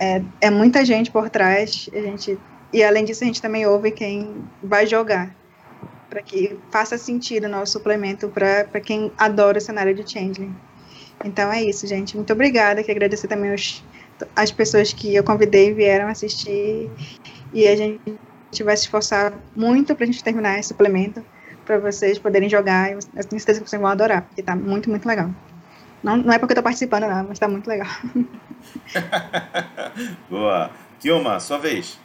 [0.00, 1.88] é, é muita gente por trás.
[1.92, 2.38] A gente,
[2.72, 5.34] e além disso, a gente também ouve quem vai jogar
[6.08, 10.54] para que faça sentido o nosso suplemento para quem adora o cenário de Changeling.
[11.24, 12.16] Então é isso, gente.
[12.16, 12.82] Muito obrigada.
[12.82, 13.84] Quero agradecer também os,
[14.34, 16.90] as pessoas que eu convidei e vieram assistir.
[17.52, 18.00] E a gente
[18.62, 21.24] vai se esforçar muito para a gente terminar esse suplemento,
[21.64, 22.92] para vocês poderem jogar.
[22.92, 25.30] Eu tenho certeza que vocês vão adorar, porque está muito, muito legal.
[26.02, 27.88] Não, não é porque eu estou participando, não, mas está muito legal.
[30.30, 30.70] Boa.
[31.00, 31.98] Kioma, sua vez.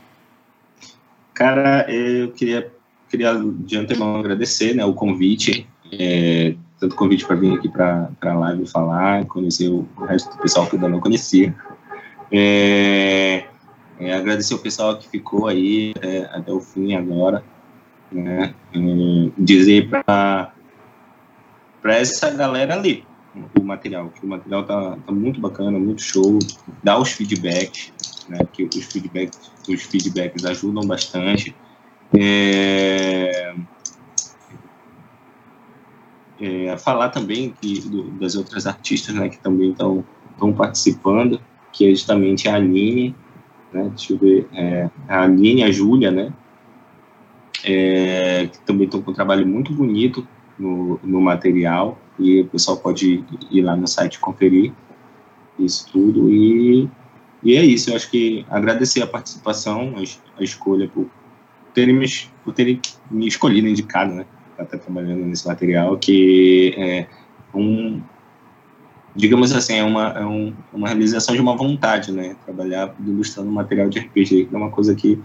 [1.34, 2.72] Cara, eu queria
[3.11, 8.09] queria de antemão agradecer né, o convite, é, tanto o convite para vir aqui para
[8.22, 11.53] a live falar, conhecer o, resto do pessoal que eu ainda não conhecia.
[12.31, 13.43] É,
[14.01, 17.43] é, agradecer o pessoal que ficou aí é, até o fim agora.
[18.11, 18.53] Né,
[19.37, 20.51] dizer para
[21.85, 23.05] essa galera ali
[23.57, 26.37] o material, que o material tá, tá muito bacana, muito show,
[26.83, 27.93] dá os feedbacks,
[28.27, 31.55] né, que os feedbacks, os feedbacks ajudam bastante.
[32.13, 33.55] É,
[36.41, 40.03] é, falar também que, do, das outras artistas né, que também estão
[40.57, 41.39] participando,
[41.71, 43.15] que é justamente a Aline,
[43.73, 46.34] né, deixa eu ver, é, a Aline e a Júlia, né,
[47.64, 50.27] é, que também estão com um trabalho muito bonito
[50.57, 54.73] no, no material, e o pessoal pode ir lá no site conferir
[55.60, 56.89] isso tudo, e,
[57.43, 61.07] e é isso, eu acho que agradecer a participação, a, a escolha por
[61.73, 62.06] terem me,
[62.43, 62.80] por terem
[63.10, 64.26] me escolhido, indicado, né?
[64.56, 67.07] Para estar trabalhando nesse material, que é
[67.53, 68.02] um,
[69.15, 72.35] digamos assim, é uma, é um, uma realização de uma vontade, né?
[72.45, 75.21] Trabalhar ilustrando material de RPG, que é uma coisa que,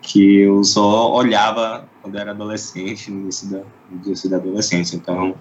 [0.00, 4.96] que eu só olhava quando era adolescente, no início da, no início da adolescência.
[4.96, 5.34] Então,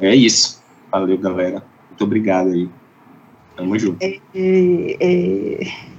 [0.00, 0.62] é isso.
[0.90, 1.62] Valeu, galera.
[1.90, 2.68] Muito obrigado aí.
[3.56, 4.02] Tamo junto.
[4.02, 5.94] É, é, é...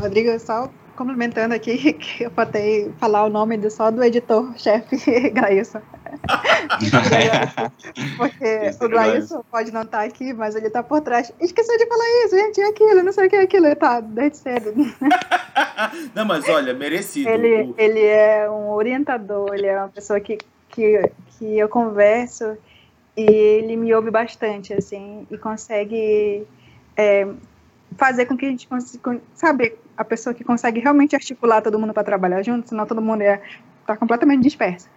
[0.00, 5.80] Rodrigo, só complementando aqui, que eu falei falar o nome do, só do editor-chefe Grailson.
[8.18, 11.32] Porque Isso o Grailson pode não estar tá aqui, mas ele está por trás.
[11.40, 14.00] Esqueceu de falar isso, gente, é aquilo, não sei o que é aquilo, ele tá
[14.00, 14.74] desde cedo.
[16.14, 17.30] não, mas olha, merecido.
[17.30, 20.38] Ele, ele é um orientador, ele é uma pessoa que,
[20.68, 21.00] que,
[21.38, 22.58] que eu converso
[23.16, 26.44] e ele me ouve bastante, assim, e consegue
[26.96, 27.28] é,
[27.96, 31.92] fazer com que a gente consiga, sabe, a pessoa que consegue realmente articular todo mundo
[31.92, 34.88] para trabalhar junto, senão todo mundo está é, completamente disperso.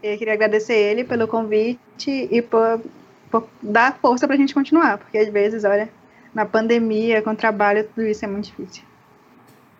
[0.00, 2.80] Eu queria agradecer ele pelo convite e por,
[3.32, 5.88] por dar força para a gente continuar, porque às vezes, olha,
[6.32, 8.84] na pandemia, com trabalho, tudo isso é muito difícil.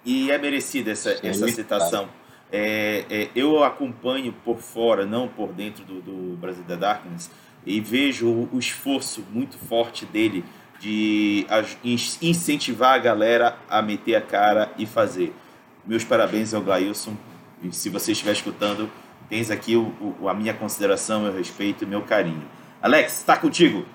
[0.04, 2.08] E é merecida essa, essa citação.
[2.50, 7.30] É, é, eu acompanho por fora, não por dentro do, do Brasil da Darkness,
[7.64, 10.44] e vejo o, o esforço muito forte dele
[10.84, 11.46] de
[12.22, 15.34] incentivar a galera a meter a cara e fazer.
[15.86, 17.16] Meus parabéns ao Glailson.
[17.70, 18.90] Se você estiver escutando,
[19.30, 22.46] tens aqui o, o, a minha consideração, meu respeito e meu carinho.
[22.82, 23.86] Alex, está contigo.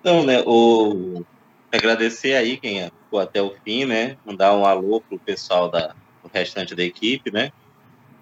[0.00, 1.22] Então, né, o...
[1.70, 4.16] agradecer aí quem ficou até o fim, né?
[4.24, 5.94] Mandar um alô pro pessoal da
[6.24, 7.52] o restante da equipe, né?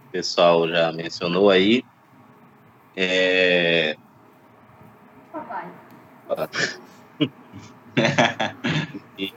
[0.09, 1.85] O pessoal já mencionou aí.
[2.97, 3.97] É,
[5.33, 5.69] papai.
[9.19, 9.33] e,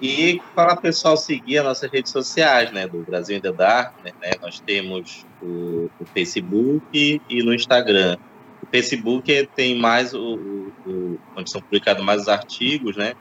[0.00, 3.94] e para o pessoal seguir as nossas redes sociais, né, do Brasil in the Dark,
[4.04, 8.16] né, nós temos o, o, Facebook e no Instagram.
[8.62, 13.14] O Facebook tem mais o, o, o, onde são publicados mais os artigos, né?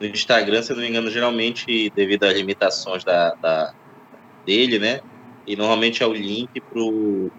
[0.00, 3.74] No Instagram, se eu não me engano, geralmente devido às limitações da, da
[4.44, 5.00] dele, né?
[5.46, 7.30] E normalmente é o link para o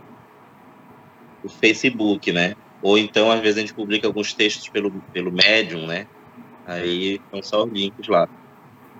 [1.59, 2.55] Facebook, né?
[2.85, 6.05] Ou então, às vezes, a gente publica alguns textos pelo, pelo Medium, né?
[6.65, 8.27] Aí estão só os links lá.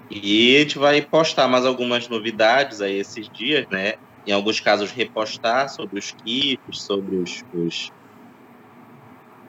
[0.09, 3.93] E a gente vai postar mais algumas novidades aí esses dias, né?
[4.25, 7.91] Em alguns casos, repostar sobre os kits, sobre os, os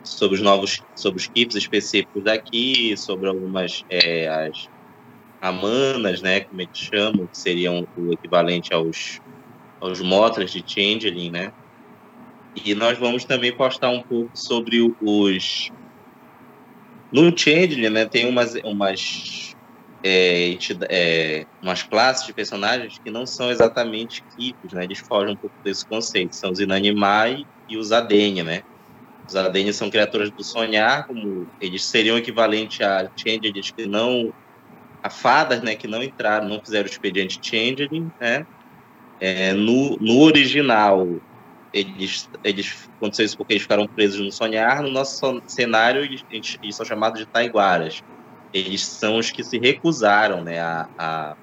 [0.05, 4.69] sobre os novos sobre os kits específicos daqui, sobre algumas é, as
[5.41, 9.21] amanas, né, como eles chamam, que seriam o equivalente aos
[9.81, 11.51] aos motras de Changeling, né?
[12.65, 15.71] E nós vamos também postar um pouco sobre os.
[17.13, 19.55] No Changeling, né, tem umas, umas
[20.03, 20.57] é,
[20.89, 24.85] é, umas classes de personagens que não são exatamente equipes, né?
[24.85, 26.37] Eles fogem um pouco desse conceito.
[26.37, 28.63] São os Inanimai e os Adenia, né?
[29.29, 34.33] Os Adenia são criaturas do sonhar, como eles seriam equivalente a Changelings que não...
[35.03, 35.75] a fadas, né?
[35.75, 38.47] Que não entraram, não fizeram o expediente Changeling, né?
[39.19, 41.07] É, no, no original,
[41.73, 44.83] eles, eles aconteceu isso porque eles ficaram presos no sonhar.
[44.83, 48.01] No nosso cenário, eles, eles são chamados de taiguaras
[48.57, 51.37] eles são os que se recusaram né, a, a,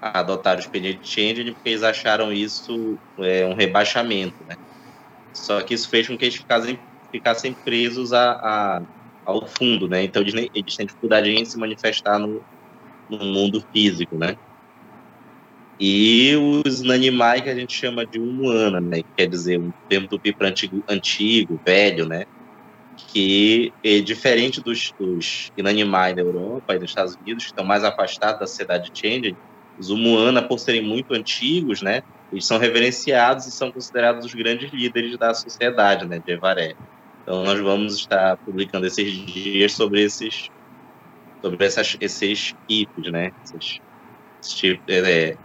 [0.00, 4.36] a adotar o expediente Change porque eles acharam isso é, um rebaixamento.
[4.44, 4.56] Né?
[5.32, 6.78] Só que isso fez com que eles ficassem,
[7.10, 8.82] ficassem presos a, a,
[9.24, 10.02] ao fundo, né?
[10.02, 12.44] Então eles, eles têm dificuldade em se manifestar no,
[13.08, 14.36] no mundo físico, né?
[15.84, 18.98] E os animais que a gente chama de humana, né?
[18.98, 22.24] Que quer dizer um termo do pipa antigo, antigo, velho, né?
[23.08, 28.40] que é diferente dos, dos da Europa e dos Estados Unidos, que estão mais afastados
[28.40, 29.36] da sociedade change,
[29.76, 34.70] os Umuana, por serem muito antigos, né, eles são reverenciados e são considerados os grandes
[34.72, 36.74] líderes da sociedade, né, de Evaré.
[37.22, 40.48] Então nós vamos estar publicando esses dias sobre esses
[41.44, 43.80] sobre essas, esses tipos, né, esses,
[44.40, 45.36] esses tipos, é,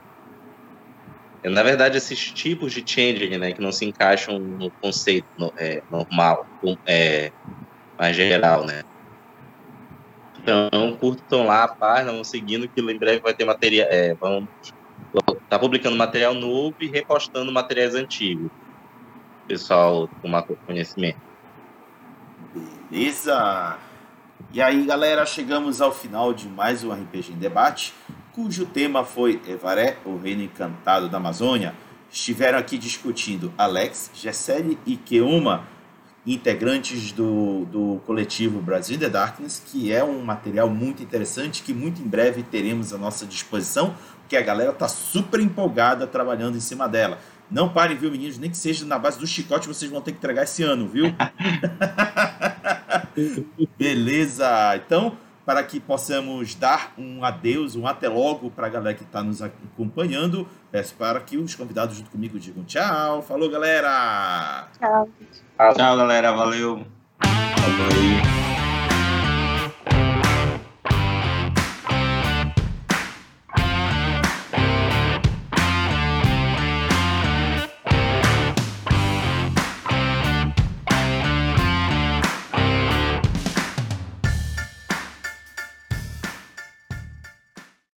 [1.43, 5.81] na verdade, esses tipos de changeling, né, que não se encaixam no conceito no, é,
[5.89, 6.45] normal,
[6.85, 7.31] é,
[7.97, 8.83] mais geral, né.
[10.39, 14.47] Então, curtam lá a página, vão seguindo, que em breve vai ter material, é, vamos
[15.49, 18.49] tá publicando material novo e repostando materiais antigos.
[19.47, 21.19] Pessoal, tomar conhecimento.
[22.89, 23.77] Beleza!
[24.53, 27.93] E aí, galera, chegamos ao final de mais um RPG em Debate
[28.37, 31.73] cujo tema foi Evaré, o reino encantado da Amazônia,
[32.11, 35.63] estiveram aqui discutindo Alex, Gessele e Keuma,
[36.23, 41.99] integrantes do, do coletivo Brasil the Darkness, que é um material muito interessante que muito
[41.99, 46.87] em breve teremos à nossa disposição, porque a galera está super empolgada trabalhando em cima
[46.87, 47.17] dela.
[47.49, 48.37] Não parem, viu, meninos?
[48.37, 51.11] Nem que seja na base do chicote, vocês vão ter que entregar esse ano, viu?
[53.79, 54.75] Beleza.
[54.75, 55.17] Então,
[55.47, 59.41] para que possamos dar um adeus, um até logo para a galera que está nos
[59.41, 60.45] acompanhando.
[60.69, 63.21] Peço para que os convidados junto comigo digam tchau.
[63.21, 64.67] Falou, galera!
[64.77, 65.09] Tchau.
[65.73, 66.33] Tchau, galera.
[66.33, 66.85] Valeu.
[67.21, 68.36] Falou aí.